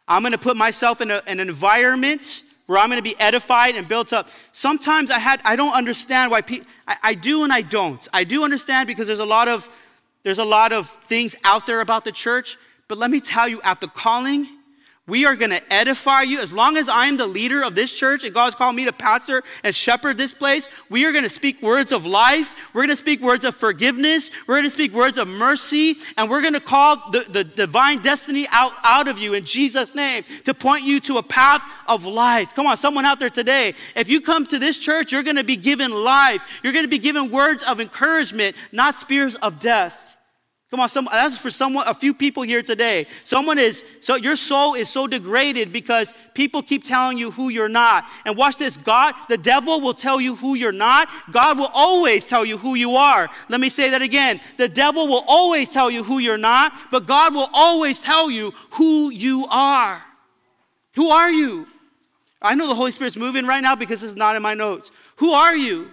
[0.08, 3.76] I'm going to put myself in, a, an environment where I'm going to be edified
[3.76, 4.30] and built up.
[4.54, 8.08] Sometimes I had I don't understand why people I, I do and I don't.
[8.14, 9.70] I do understand because there's a lot of
[10.24, 13.60] there's a lot of things out there about the church, But let me tell you,
[13.64, 14.48] at the calling,
[15.08, 16.40] we are going to edify you.
[16.40, 19.44] As long as I'm the leader of this church and God's called me to pastor
[19.64, 22.56] and shepherd this place, we are going to speak words of life.
[22.74, 24.30] We're going to speak words of forgiveness.
[24.48, 25.96] We're going to speak words of mercy.
[26.18, 29.96] And we're going to call the, the divine destiny out, out of you in Jesus'
[29.96, 32.54] name to point you to a path of life.
[32.54, 33.74] Come on, someone out there today.
[33.96, 36.44] If you come to this church, you're going to be given life.
[36.64, 40.11] You're going to be given words of encouragement, not spears of death.
[40.72, 43.06] Come on, some, that's for someone, a few people here today.
[43.26, 47.68] Someone is, so your soul is so degraded because people keep telling you who you're
[47.68, 48.06] not.
[48.26, 51.10] And watch this God, the devil will tell you who you're not.
[51.30, 53.30] God will always tell you who you are.
[53.50, 54.40] Let me say that again.
[54.56, 58.54] The devil will always tell you who you're not, but God will always tell you
[58.72, 60.02] who you are.
[60.94, 61.68] Who are you?
[62.42, 64.90] I know the Holy Spirit's moving right now because it's not in my notes.
[65.18, 65.92] Who are you?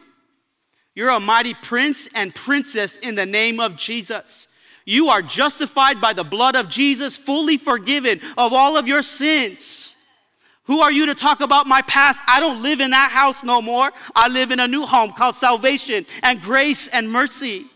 [0.94, 4.46] You're a mighty prince and princess in the name of Jesus.
[4.88, 9.94] You are justified by the blood of Jesus, fully forgiven of all of your sins.
[10.64, 12.20] Who are you to talk about my past?
[12.26, 13.90] I don't live in that house no more.
[14.16, 17.66] I live in a new home called salvation and grace and mercy.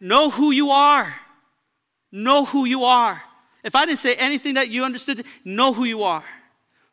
[0.00, 1.12] Know who you are.
[2.12, 3.20] Know who you are.
[3.64, 6.24] If I didn't say anything that you understood, know who you are.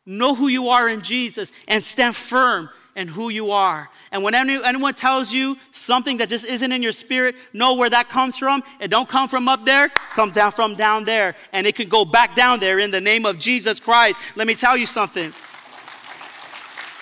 [0.04, 2.68] Know who you are in Jesus and stand firm
[3.00, 3.88] and who you are.
[4.12, 8.10] And when anyone tells you something that just isn't in your spirit, know where that
[8.10, 8.62] comes from.
[8.78, 11.34] It don't come from up there, comes down from down there.
[11.54, 14.20] And it can go back down there in the name of Jesus Christ.
[14.36, 15.32] Let me tell you something.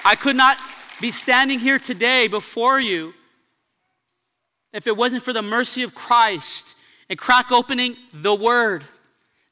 [0.05, 0.57] I could not
[1.01, 3.13] be standing here today before you
[4.73, 6.77] if it wasn't for the mercy of Christ
[7.11, 8.85] and crack opening the word.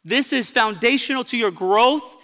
[0.05, 2.17] This is foundational to your growth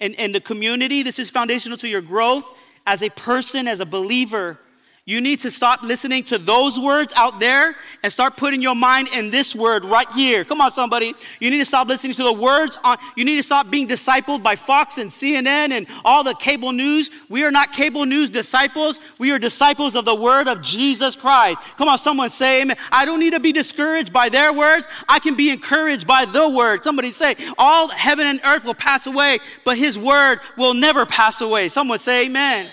[0.00, 1.02] and, in the community.
[1.02, 2.50] This is foundational to your growth
[2.86, 4.58] as a person, as a believer,
[5.06, 9.08] you need to stop listening to those words out there and start putting your mind
[9.14, 10.44] in this word right here.
[10.44, 11.14] Come on, somebody.
[11.38, 14.42] You need to stop listening to the words on, you need to stop being discipled
[14.42, 17.12] by Fox and CNN and all the cable news.
[17.28, 18.98] We are not cable news disciples.
[19.20, 21.62] We are disciples of the word of Jesus Christ.
[21.78, 22.76] Come on, someone say amen.
[22.90, 24.88] I don't need to be discouraged by their words.
[25.08, 26.82] I can be encouraged by the word.
[26.82, 31.40] Somebody say, all heaven and earth will pass away, but his word will never pass
[31.40, 31.68] away.
[31.68, 32.66] Someone say amen.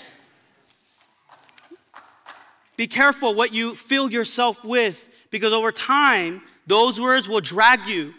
[2.83, 8.13] Be careful what you fill yourself with because over time, those words will drag you,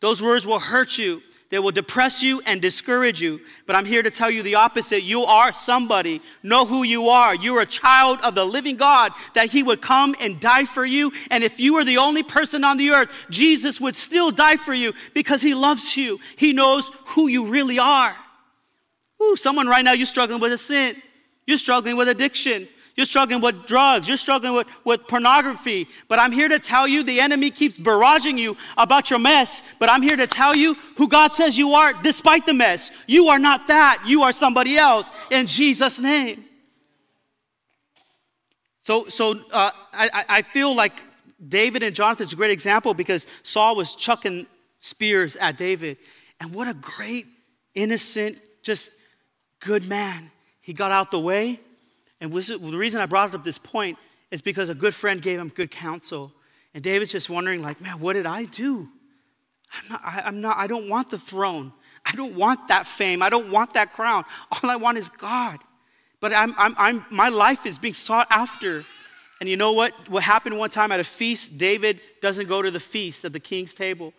[0.00, 1.22] those words will hurt you.
[1.48, 3.40] They will depress you and discourage you.
[3.66, 5.02] But I'm here to tell you the opposite.
[5.02, 6.20] You are somebody.
[6.42, 7.34] Know who you are.
[7.34, 11.10] You're a child of the living God, that He would come and die for you.
[11.30, 14.74] And if you were the only person on the earth, Jesus would still die for
[14.74, 16.20] you because He loves you.
[16.36, 18.14] He knows who you really are.
[19.22, 20.96] Ooh, someone right now, you're struggling with a sin.
[21.46, 22.68] You're struggling with addiction.
[22.94, 24.06] You're struggling with drugs.
[24.06, 25.88] You're struggling with, with pornography.
[26.08, 29.62] But I'm here to tell you the enemy keeps barraging you about your mess.
[29.78, 32.90] But I'm here to tell you who God says you are despite the mess.
[33.06, 34.02] You are not that.
[34.06, 36.44] You are somebody else in Jesus' name.
[38.80, 40.92] So, so uh, I, I feel like
[41.48, 44.46] David and Jonathan's a great example because Saul was chucking
[44.80, 45.96] spears at David.
[46.40, 47.26] And what a great,
[47.74, 48.90] innocent, just
[49.60, 50.30] good man.
[50.60, 51.60] He got out the way
[52.22, 53.98] and the reason I brought up this point
[54.30, 56.32] is because a good friend gave him good counsel.
[56.72, 58.88] And David's just wondering, like, man, what did I do?
[59.74, 61.72] I'm not, I, I'm not, I don't want the throne.
[62.06, 63.22] I don't want that fame.
[63.22, 64.24] I don't want that crown.
[64.52, 65.58] All I want is God.
[66.20, 68.84] But I'm, I'm, I'm, my life is being sought after.
[69.40, 69.92] And you know what?
[70.08, 73.40] What happened one time at a feast, David doesn't go to the feast at the
[73.40, 74.14] king's table.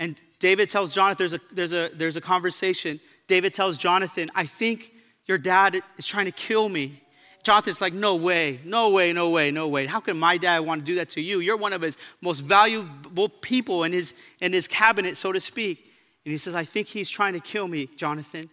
[0.00, 2.98] And David tells Jonathan, there's a, there's a, there's a conversation.
[3.28, 4.90] David tells Jonathan, I think
[5.28, 7.00] your dad is trying to kill me.
[7.44, 9.86] Jonathan's like, No way, no way, no way, no way.
[9.86, 11.38] How can my dad want to do that to you?
[11.38, 15.92] You're one of his most valuable people in his, in his cabinet, so to speak.
[16.24, 18.50] And he says, I think he's trying to kill me, Jonathan.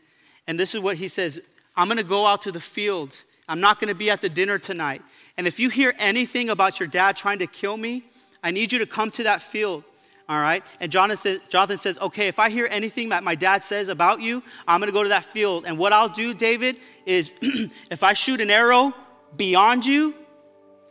[0.47, 1.39] And this is what he says
[1.75, 3.15] I'm going to go out to the field.
[3.47, 5.01] I'm not going to be at the dinner tonight.
[5.37, 8.03] And if you hear anything about your dad trying to kill me,
[8.43, 9.83] I need you to come to that field
[10.27, 10.63] all right?
[10.79, 14.41] And Jonathan, Jonathan says, okay, if I hear anything that my dad says about you,
[14.67, 15.65] I'm gonna go to that field.
[15.65, 18.93] And what I'll do, David, is if I shoot an arrow
[19.35, 20.15] beyond you,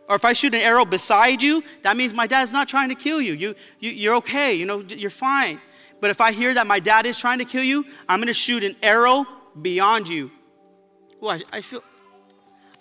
[0.08, 2.94] or if I shoot an arrow beside you, that means my dad's not trying to
[2.94, 3.32] kill you.
[3.32, 5.60] You, you you're okay, you know, you're fine.
[6.00, 8.62] But if I hear that my dad is trying to kill you, I'm gonna shoot
[8.62, 9.26] an arrow
[9.60, 10.30] beyond you.
[11.20, 11.82] Well, I, I feel,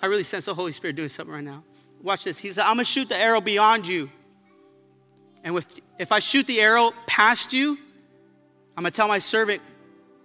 [0.02, 1.64] I really sense the Holy Spirit doing something right now.
[2.02, 2.38] Watch this.
[2.38, 4.10] He said, I'm gonna shoot the arrow beyond you.
[5.44, 7.78] And with, if I shoot the arrow past you,
[8.76, 9.62] I'm going to tell my servant,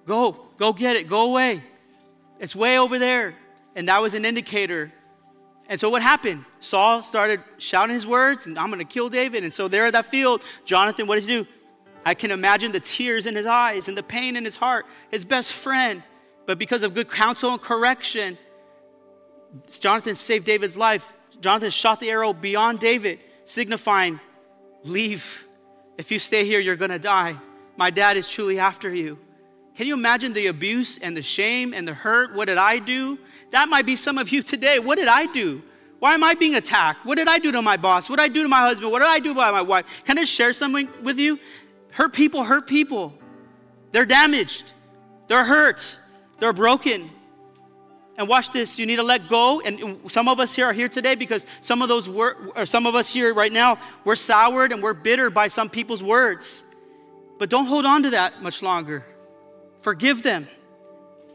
[0.06, 1.62] go, go get it, go away.
[2.40, 3.34] It's way over there.
[3.76, 4.92] And that was an indicator.
[5.68, 6.44] And so what happened?
[6.60, 9.44] Saul started shouting his words, and I'm going to kill David.
[9.44, 11.46] And so there at that field, Jonathan, what does he do?
[12.04, 15.24] I can imagine the tears in his eyes and the pain in his heart, his
[15.24, 16.02] best friend.
[16.46, 18.38] But because of good counsel and correction,
[19.78, 21.12] Jonathan saved David's life.
[21.40, 24.20] Jonathan shot the arrow beyond David, signifying,
[24.84, 25.44] Leave.
[25.98, 27.36] If you stay here, you're going to die.
[27.76, 29.18] My dad is truly after you.
[29.74, 32.34] Can you imagine the abuse and the shame and the hurt?
[32.34, 33.18] What did I do?
[33.50, 34.78] That might be some of you today.
[34.78, 35.62] What did I do?
[35.98, 37.04] Why am I being attacked?
[37.04, 38.08] What did I do to my boss?
[38.08, 38.92] What did I do to my husband?
[38.92, 39.86] What did I do by my wife?
[40.04, 41.38] Can I share something with you?
[41.90, 43.12] Hurt people hurt people.
[43.90, 44.72] They're damaged.
[45.26, 45.98] They're hurt.
[46.38, 47.10] They're broken.
[48.18, 49.60] And watch this, you need to let go.
[49.60, 52.84] And some of us here are here today because some of those wor- or some
[52.84, 56.64] of us here right now, we're soured and we're bitter by some people's words.
[57.38, 59.06] But don't hold on to that much longer.
[59.82, 60.48] Forgive them.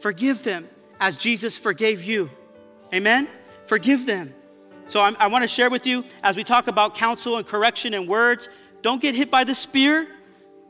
[0.00, 0.68] Forgive them
[1.00, 2.30] as Jesus forgave you.
[2.92, 3.28] Amen?
[3.64, 4.34] Forgive them.
[4.86, 7.94] So I'm, i want to share with you as we talk about counsel and correction
[7.94, 8.50] and words,
[8.82, 10.06] don't get hit by the spear.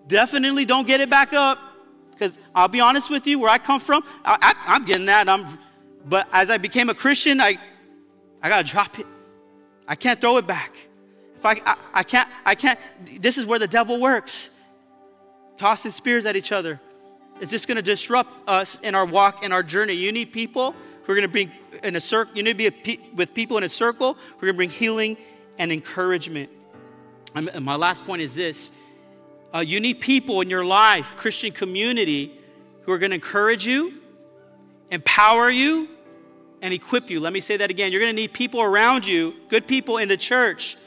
[0.07, 1.59] Definitely don't get it back up.
[2.13, 5.29] Because I'll be honest with you, where I come from, I, am getting that.
[5.29, 5.59] I'm,
[6.05, 7.59] but as I became a Christian, I,
[8.43, 9.07] I got to drop it.
[9.87, 10.73] I can't throw it back.
[11.37, 12.79] If I, I, I can't, I can't,
[13.21, 14.51] this is where the devil works.
[15.57, 16.81] Tossing spears at each other.
[17.41, 19.93] It's just going to disrupt us in our walk, in our journey.
[19.93, 21.51] You need people who are going to bring
[21.83, 22.37] in a circle.
[22.37, 24.71] You need to be a, with people in a circle who are going to bring
[24.71, 25.17] healing
[25.59, 26.51] and encouragement.
[27.35, 28.73] And my last point is this:
[29.53, 32.39] uh, you need people in your life, Christian community,
[32.83, 33.95] who are going to encourage you,
[34.91, 35.89] empower you,
[36.65, 37.21] and equip you.
[37.21, 37.93] Let me say that again.
[37.93, 40.79] You're going to need people around you, good people in the church,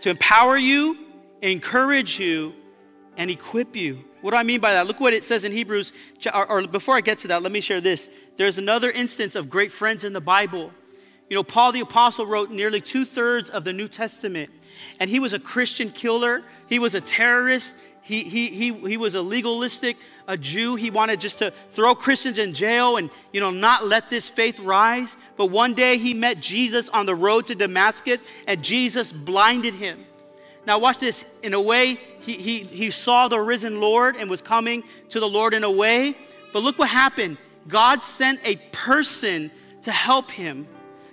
[0.00, 0.96] to empower you,
[1.42, 2.54] encourage you,
[3.18, 4.02] and equip you.
[4.22, 4.86] What do I mean by that?
[4.86, 5.92] Look what it says in Hebrews.
[6.32, 8.10] Or, or, before I get to that, let me share this.
[8.38, 10.72] There's another instance of great friends in the Bible.
[11.28, 14.48] You know, Paul the Apostle wrote nearly two thirds of the New Testament,
[15.00, 16.44] and he was a Christian killer.
[16.66, 17.76] He was a terrorist.
[18.00, 19.98] He, he, he, he was a legalistic
[20.30, 20.76] a Jew.
[20.76, 24.60] He wanted just to throw Christians in jail and, you know, not let this faith
[24.60, 25.16] rise.
[25.36, 30.06] But one day he met Jesus on the road to Damascus, and Jesus blinded him.
[30.66, 31.24] Now, watch this.
[31.42, 35.28] In a way, he, he, he saw the risen Lord and was coming to the
[35.28, 36.14] Lord in a way.
[36.52, 39.50] But look what happened God sent a person
[39.82, 40.66] to help him.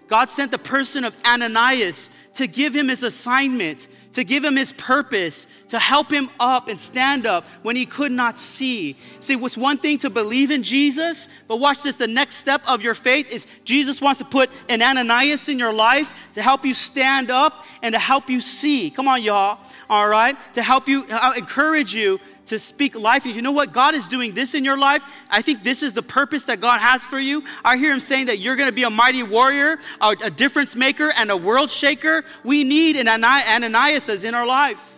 [0.08, 4.72] God sent the person of Ananias to give him his assignment, to give him his
[4.72, 8.96] purpose, to help him up and stand up when he could not see.
[9.20, 12.82] See, what's one thing to believe in Jesus, but watch this the next step of
[12.82, 16.74] your faith is Jesus wants to put an Ananias in your life to help you
[16.74, 18.90] stand up and to help you see.
[18.90, 19.60] Come on, y'all.
[19.90, 20.36] All right?
[20.54, 23.26] To help you, uh, encourage you to speak life.
[23.26, 23.72] And You know what?
[23.72, 25.04] God is doing this in your life.
[25.30, 27.44] I think this is the purpose that God has for you.
[27.64, 30.76] I hear Him saying that you're going to be a mighty warrior, a, a difference
[30.76, 32.26] maker, and a world shaker.
[32.44, 34.98] We need an Ananias as in our life.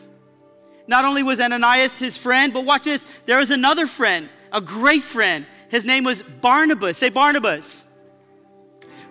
[0.88, 3.06] Not only was Ananias his friend, but watch this.
[3.28, 5.46] There was another friend, a great friend.
[5.70, 6.98] His name was Barnabas.
[6.98, 7.86] Say Barnabas.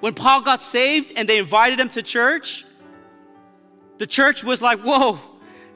[0.01, 2.65] When Paul got saved and they invited him to church,
[3.99, 5.21] the church was like, whoa,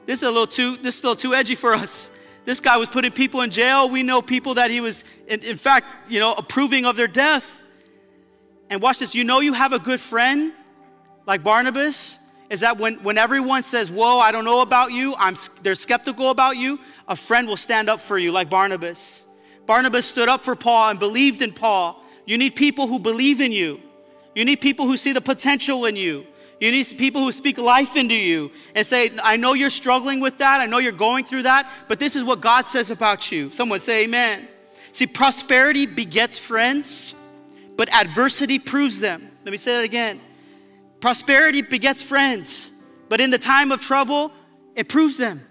[0.05, 2.11] this is a little too, this is a little too edgy for us.
[2.45, 3.89] This guy was putting people in jail.
[3.89, 7.63] We know people that he was, in, in fact, you know, approving of their death.
[8.69, 9.15] And watch this.
[9.15, 10.51] You know you have a good friend
[11.25, 15.35] like Barnabas is that when, when everyone says, Whoa, I don't know about you, I'm,
[15.61, 19.25] they're skeptical about you, a friend will stand up for you like Barnabas.
[19.65, 22.03] Barnabas stood up for Paul and believed in Paul.
[22.25, 23.81] You need people who believe in you.
[24.35, 26.25] You need people who see the potential in you.
[26.63, 30.37] You need people who speak life into you and say, I know you're struggling with
[30.37, 30.61] that.
[30.61, 33.51] I know you're going through that, but this is what God says about you.
[33.51, 34.47] Someone say, Amen.
[34.93, 37.15] See, prosperity begets friends,
[37.75, 39.29] but adversity proves them.
[39.43, 40.21] Let me say that again.
[41.01, 42.71] Prosperity begets friends,
[43.09, 44.31] but in the time of trouble,
[44.73, 45.45] it proves them.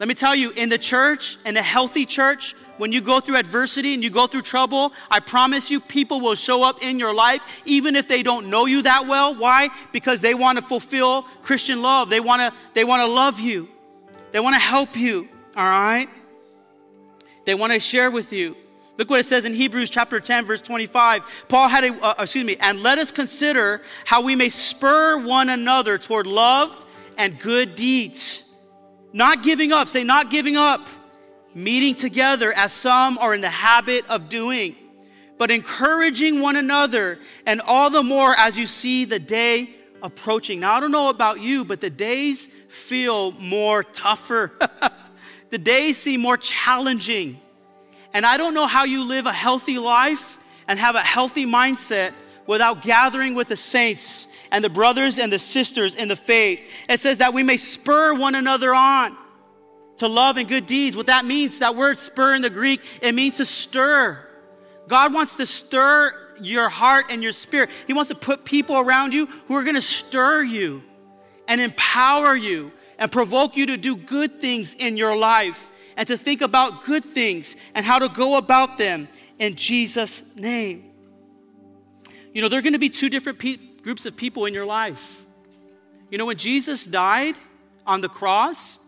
[0.00, 3.36] Let me tell you, in the church, in a healthy church, when you go through
[3.36, 7.14] adversity and you go through trouble, I promise you, people will show up in your
[7.14, 9.36] life, even if they don't know you that well.
[9.36, 9.68] Why?
[9.92, 12.10] Because they want to fulfill Christian love.
[12.10, 13.68] They want to, they want to love you.
[14.32, 15.28] They want to help you.
[15.54, 16.08] All right?
[17.44, 18.56] They want to share with you.
[18.98, 21.22] Look what it says in Hebrews chapter 10, verse 25.
[21.46, 25.50] Paul had a, uh, excuse me, and let us consider how we may spur one
[25.50, 26.84] another toward love
[27.16, 28.52] and good deeds.
[29.12, 30.84] Not giving up, say, not giving up.
[31.54, 34.74] Meeting together as some are in the habit of doing,
[35.38, 40.60] but encouraging one another, and all the more as you see the day approaching.
[40.60, 44.52] Now, I don't know about you, but the days feel more tougher.
[45.50, 47.38] the days seem more challenging.
[48.12, 50.38] And I don't know how you live a healthy life
[50.68, 52.12] and have a healthy mindset
[52.46, 56.60] without gathering with the saints and the brothers and the sisters in the faith.
[56.88, 59.16] It says that we may spur one another on
[59.98, 60.96] to love and good deeds.
[60.96, 64.18] What that means, that word spur in the Greek, it means to stir.
[64.88, 67.70] God wants to stir your heart and your spirit.
[67.86, 70.82] He wants to put people around you who are going to stir you
[71.46, 76.16] and empower you and provoke you to do good things in your life and to
[76.16, 80.90] think about good things and how to go about them in Jesus' name.
[82.32, 84.64] You know, there are going to be two different pe- groups of people in your
[84.64, 85.24] life.
[86.10, 87.36] You know, when Jesus died
[87.86, 88.78] on the cross,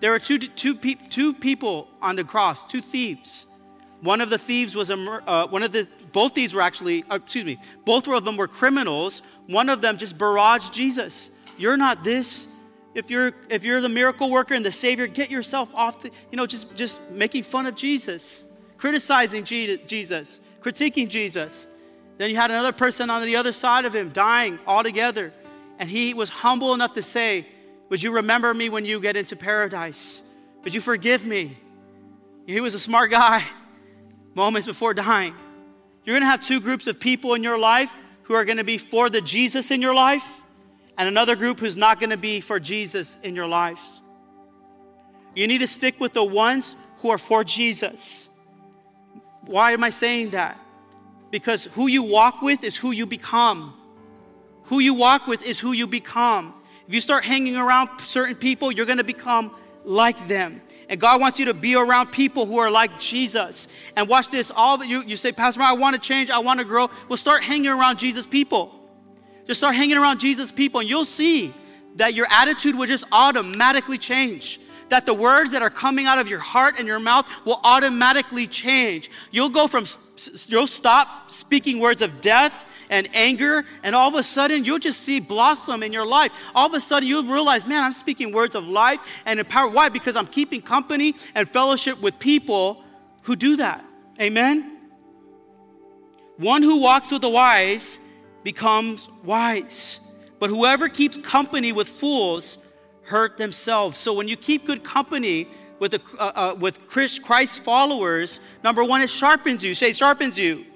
[0.00, 3.46] there were two, two, pe- two people on the cross, two thieves.
[4.00, 7.16] One of the thieves was a, uh, one of the, both these were actually, uh,
[7.16, 9.22] excuse me, both of them were criminals.
[9.46, 11.30] One of them just barraged Jesus.
[11.58, 12.46] You're not this.
[12.94, 16.36] If you're, if you're the miracle worker and the Savior, get yourself off the, you
[16.36, 18.42] know, just, just making fun of Jesus,
[18.78, 21.66] criticizing Jesus, critiquing Jesus.
[22.16, 25.32] Then you had another person on the other side of him dying altogether.
[25.78, 27.46] And he was humble enough to say,
[27.90, 30.22] Would you remember me when you get into paradise?
[30.64, 31.58] Would you forgive me?
[32.46, 33.44] He was a smart guy
[34.34, 35.34] moments before dying.
[36.04, 38.64] You're going to have two groups of people in your life who are going to
[38.64, 40.40] be for the Jesus in your life,
[40.96, 43.82] and another group who's not going to be for Jesus in your life.
[45.34, 48.28] You need to stick with the ones who are for Jesus.
[49.46, 50.58] Why am I saying that?
[51.30, 53.74] Because who you walk with is who you become.
[54.64, 56.54] Who you walk with is who you become.
[56.90, 60.60] If you start hanging around certain people, you're going to become like them.
[60.88, 63.68] And God wants you to be around people who are like Jesus.
[63.94, 64.50] And watch this.
[64.50, 66.90] All that you, you say, Pastor, I want to change, I want to grow.
[67.08, 68.74] Well, start hanging around Jesus people.
[69.46, 71.54] Just start hanging around Jesus people, and you'll see
[71.94, 74.60] that your attitude will just automatically change.
[74.88, 78.48] That the words that are coming out of your heart and your mouth will automatically
[78.48, 79.12] change.
[79.30, 79.84] You'll go from,
[80.48, 85.00] you'll stop speaking words of death and anger, and all of a sudden you'll just
[85.00, 86.32] see blossom in your life.
[86.54, 89.70] All of a sudden you'll realize, man, I'm speaking words of life and empower.
[89.70, 89.88] Why?
[89.88, 92.84] Because I'm keeping company and fellowship with people
[93.22, 93.82] who do that.
[94.20, 94.76] Amen?
[96.36, 98.00] One who walks with the wise
[98.42, 100.00] becomes wise,
[100.38, 102.58] but whoever keeps company with fools
[103.02, 103.98] hurt themselves.
[103.98, 105.48] So when you keep good company,
[105.80, 109.74] with, the, uh, uh, with Christ followers, number one, it sharpens you.
[109.74, 110.66] Say, sharpens you.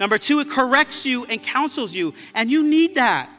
[0.00, 3.30] Number two, it corrects you and counsels you, and you need that.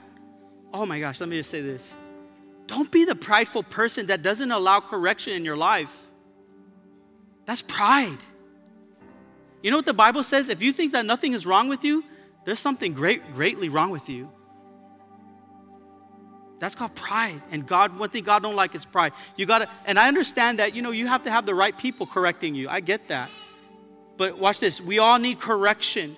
[0.73, 1.93] Oh my gosh, let me just say this.
[2.67, 6.07] Don't be the prideful person that doesn't allow correction in your life.
[7.45, 8.17] That's pride.
[9.61, 10.49] You know what the Bible says?
[10.49, 12.03] If you think that nothing is wrong with you,
[12.43, 14.31] there's something great, greatly wrong with you.
[16.59, 17.41] That's called pride.
[17.51, 19.13] And God, one thing God don't like is pride.
[19.35, 22.05] You gotta, and I understand that, you know, you have to have the right people
[22.05, 22.69] correcting you.
[22.69, 23.29] I get that.
[24.17, 24.79] But watch this.
[24.79, 26.15] We all need correction.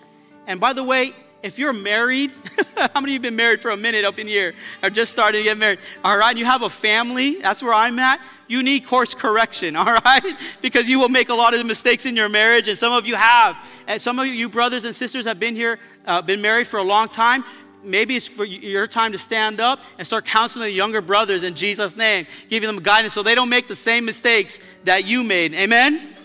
[0.47, 2.33] And by the way, if you're married,
[2.75, 5.11] how many of you have been married for a minute up in here or just
[5.11, 5.79] started to get married?
[6.03, 8.19] All right, you have a family, that's where I'm at.
[8.47, 10.33] You need course correction, all right?
[10.61, 13.15] Because you will make a lot of mistakes in your marriage, and some of you
[13.15, 13.57] have.
[13.87, 16.77] And some of you, you brothers and sisters, have been here, uh, been married for
[16.77, 17.43] a long time.
[17.83, 21.53] Maybe it's for your time to stand up and start counseling the younger brothers in
[21.53, 25.53] Jesus' name, giving them guidance so they don't make the same mistakes that you made.
[25.53, 26.15] Amen?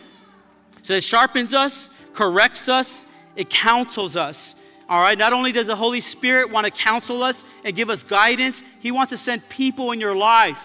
[0.82, 3.04] So it sharpens us, corrects us,
[3.36, 4.54] it counsels us.
[4.88, 8.02] All right, not only does the Holy Spirit want to counsel us and give us
[8.02, 10.62] guidance, He wants to send people in your life,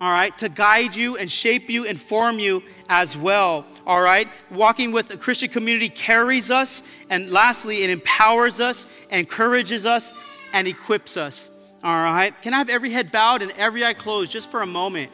[0.00, 3.64] all right, to guide you and shape you and form you as well.
[3.86, 9.86] All right, walking with a Christian community carries us, and lastly, it empowers us, encourages
[9.86, 10.12] us,
[10.52, 11.50] and equips us.
[11.82, 14.66] All right, can I have every head bowed and every eye closed just for a
[14.66, 15.10] moment?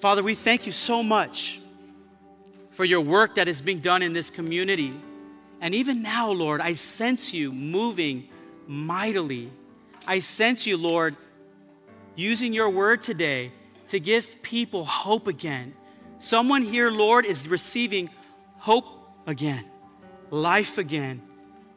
[0.00, 1.59] Father, we thank you so much
[2.80, 4.98] for your work that is being done in this community.
[5.60, 8.26] And even now, Lord, I sense you moving
[8.66, 9.50] mightily.
[10.06, 11.14] I sense you, Lord,
[12.16, 13.52] using your word today
[13.88, 15.74] to give people hope again.
[16.20, 18.08] Someone here, Lord, is receiving
[18.56, 18.86] hope
[19.26, 19.66] again,
[20.30, 21.20] life again,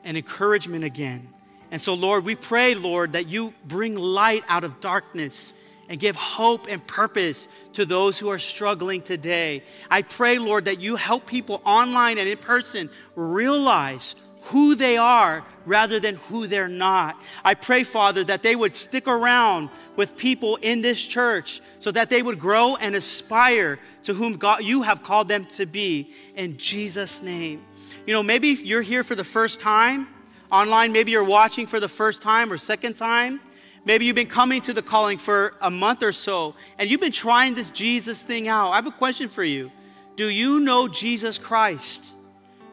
[0.06, 1.28] and encouragement again.
[1.70, 5.54] And so, Lord, we pray, Lord, that you bring light out of darkness
[5.90, 9.64] and give hope and purpose to those who are struggling today.
[9.90, 15.46] I pray, Lord, that you help people online and in person realize who they are
[15.66, 17.16] rather than who they're not.
[17.46, 22.10] I pray, Father, that they would stick around with people in this church so that
[22.10, 26.58] they would grow and aspire to whom God, you have called them to be in
[26.58, 27.64] Jesus' name.
[28.06, 30.08] You know, maybe you're here for the first time
[30.52, 33.40] online, maybe you're watching for the first time or second time.
[33.86, 37.12] Maybe you've been coming to the calling for a month or so and you've been
[37.12, 38.72] trying this Jesus thing out.
[38.72, 39.72] I have a question for you.
[40.16, 42.14] Do you know Jesus Christ?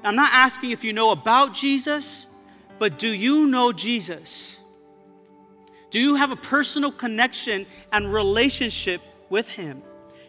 [0.05, 2.27] I'm not asking if you know about Jesus,
[2.79, 4.59] but do you know Jesus?
[5.91, 9.83] Do you have a personal connection and relationship with Him?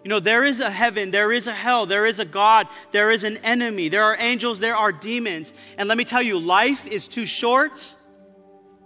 [0.04, 3.12] You know, there is a heaven, there is a hell, there is a God, there
[3.12, 5.54] is an enemy, there are angels, there are demons.
[5.78, 7.94] And let me tell you, life is too short,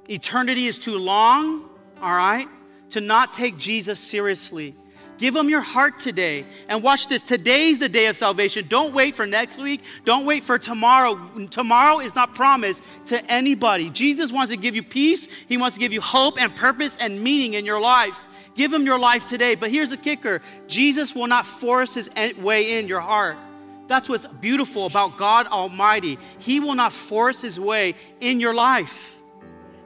[0.10, 1.70] eternity is too long,
[2.02, 2.48] all right,
[2.92, 4.76] to not take Jesus seriously.
[5.18, 6.46] Give him your heart today.
[6.68, 7.22] And watch this.
[7.22, 8.66] Today's the day of salvation.
[8.68, 9.82] Don't wait for next week.
[10.04, 11.16] Don't wait for tomorrow.
[11.50, 13.90] Tomorrow is not promised to anybody.
[13.90, 15.28] Jesus wants to give you peace.
[15.48, 18.26] He wants to give you hope and purpose and meaning in your life.
[18.56, 19.56] Give him your life today.
[19.56, 23.38] But here's the kicker Jesus will not force his way in your heart.
[23.88, 26.18] That's what's beautiful about God Almighty.
[26.40, 29.15] He will not force his way in your life.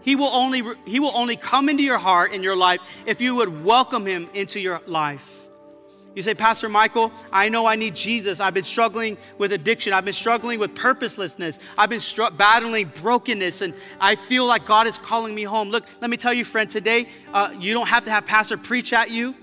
[0.10, 3.36] He will only, he will only come into your heart in your life if you
[3.36, 5.45] would welcome him into your life.
[6.16, 8.39] You say, Pastor Michael, I know I need Jesus.
[8.39, 9.93] I've been struggling with addiction.
[9.93, 11.60] I've been struggling with purposelessness.
[11.78, 15.70] I've been str- battling brokenness, and I feel like God is calling me home.
[15.70, 18.93] Look, let me tell you, friend, today uh, you don't have to have Pastor preach
[18.93, 19.36] at you,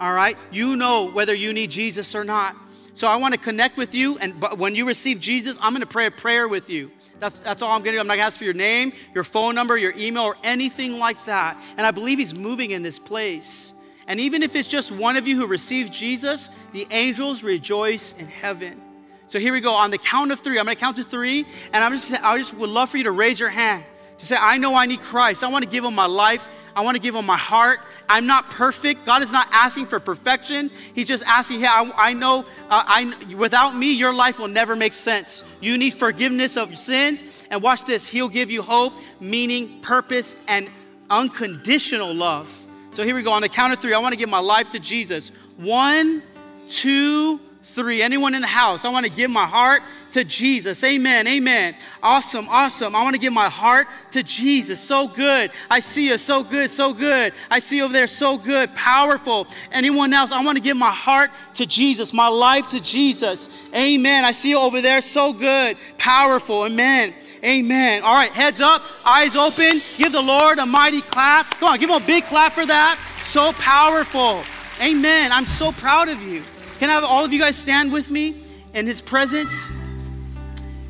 [0.00, 0.36] all right?
[0.50, 2.56] You know whether you need Jesus or not.
[2.94, 5.82] So I want to connect with you, and but when you receive Jesus, I'm going
[5.82, 6.90] to pray a prayer with you.
[7.18, 8.00] That's, that's all I'm going to do.
[8.00, 10.98] I'm not going to ask for your name, your phone number, your email, or anything
[10.98, 11.60] like that.
[11.76, 13.72] And I believe He's moving in this place.
[14.06, 18.26] And even if it's just one of you who receives Jesus, the angels rejoice in
[18.26, 18.80] heaven.
[19.26, 19.74] So here we go.
[19.74, 22.38] On the count of three, I'm going to count to three, and I'm just, I
[22.38, 23.84] just would love for you to raise your hand
[24.18, 25.44] to say, I know I need Christ.
[25.44, 26.48] I want to give Him my life.
[26.74, 27.80] I want to give him my heart.
[28.08, 29.04] I'm not perfect.
[29.04, 30.70] God is not asking for perfection.
[30.94, 32.40] He's just asking, yeah, I, I know
[32.70, 35.44] uh, I, without me, your life will never make sense.
[35.60, 37.44] You need forgiveness of your sins.
[37.50, 40.68] And watch this, He'll give you hope, meaning, purpose, and
[41.10, 42.54] unconditional love.
[42.92, 43.32] So here we go.
[43.32, 45.30] On the count of three, I want to give my life to Jesus.
[45.56, 46.22] One,
[46.68, 47.40] two,
[47.78, 48.02] three.
[48.02, 50.82] Anyone in the house, I want to give my heart to Jesus.
[50.82, 51.28] Amen.
[51.28, 51.76] Amen.
[52.02, 52.48] Awesome.
[52.48, 52.96] Awesome.
[52.96, 54.80] I want to give my heart to Jesus.
[54.80, 55.52] So good.
[55.70, 56.18] I see you.
[56.18, 56.70] So good.
[56.70, 57.32] So good.
[57.50, 58.08] I see you over there.
[58.08, 58.74] So good.
[58.74, 59.46] Powerful.
[59.70, 60.32] Anyone else?
[60.32, 63.48] I want to give my heart to Jesus, my life to Jesus.
[63.72, 64.24] Amen.
[64.24, 65.00] I see you over there.
[65.00, 65.76] So good.
[65.98, 66.66] Powerful.
[66.66, 67.14] Amen.
[67.44, 68.02] Amen.
[68.02, 69.80] All right, heads up, eyes open.
[69.96, 71.48] Give the Lord a mighty clap.
[71.52, 72.98] Come on, give him a big clap for that.
[73.22, 74.42] So powerful.
[74.80, 75.30] Amen.
[75.30, 76.42] I'm so proud of you.
[76.78, 78.36] Can I have all of you guys stand with me
[78.74, 79.68] in his presence?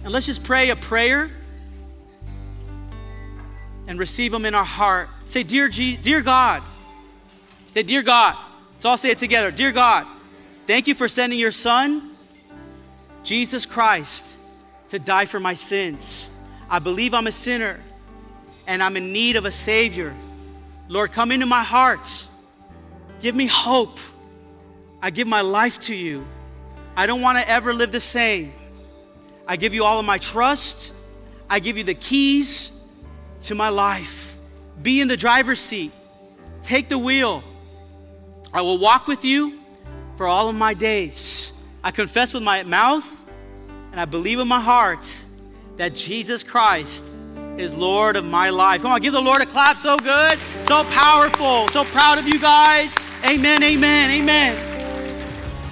[0.05, 1.31] And let's just pray a prayer
[3.87, 5.09] and receive him in our heart.
[5.27, 6.63] Say, Dear, Dear God.
[7.75, 8.37] Say, Dear God.
[8.79, 9.51] Let's all say it together.
[9.51, 10.07] Dear God,
[10.69, 12.11] thank you for sending your son,
[13.25, 14.37] Jesus Christ,
[14.91, 16.31] to die for my sins.
[16.71, 17.81] I believe I'm a sinner
[18.69, 20.15] and I'm in need of a Savior.
[20.87, 22.27] Lord, come into my heart.
[23.21, 23.99] Give me hope.
[25.01, 26.27] I give my life to you.
[26.97, 28.53] I don't want to ever live the same.
[29.47, 30.93] I give you all of my trust.
[31.49, 32.79] I give you the keys
[33.45, 34.37] to my life.
[34.83, 35.93] Be in the driver's seat.
[36.63, 37.43] Take the wheel.
[38.53, 39.59] I will walk with you
[40.17, 41.53] for all of my days.
[41.83, 43.17] I confess with my mouth
[43.93, 45.25] and I believe in my heart
[45.77, 47.05] that Jesus Christ
[47.57, 48.83] is Lord of my life.
[48.83, 49.79] Come on, give the Lord a clap.
[49.79, 52.95] So good, so powerful, so proud of you guys.
[53.25, 54.68] Amen, amen, amen.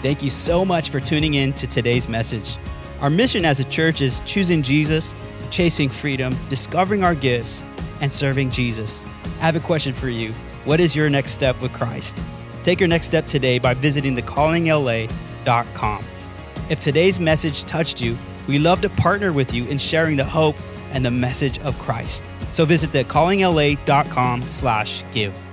[0.06, 2.58] Thank you so much for tuning in to today's message.
[3.00, 5.16] Our mission as a church is choosing Jesus,
[5.50, 7.64] chasing freedom, discovering our gifts,
[8.00, 9.04] and serving Jesus.
[9.40, 10.30] I have a question for you.
[10.64, 12.22] What is your next step with Christ?
[12.62, 16.04] Take your next step today by visiting thecallingla.com.
[16.70, 20.54] If today's message touched you, we love to partner with you in sharing the hope
[20.92, 22.22] and the message of Christ.
[22.52, 25.45] So visit thecallingla.com slash give.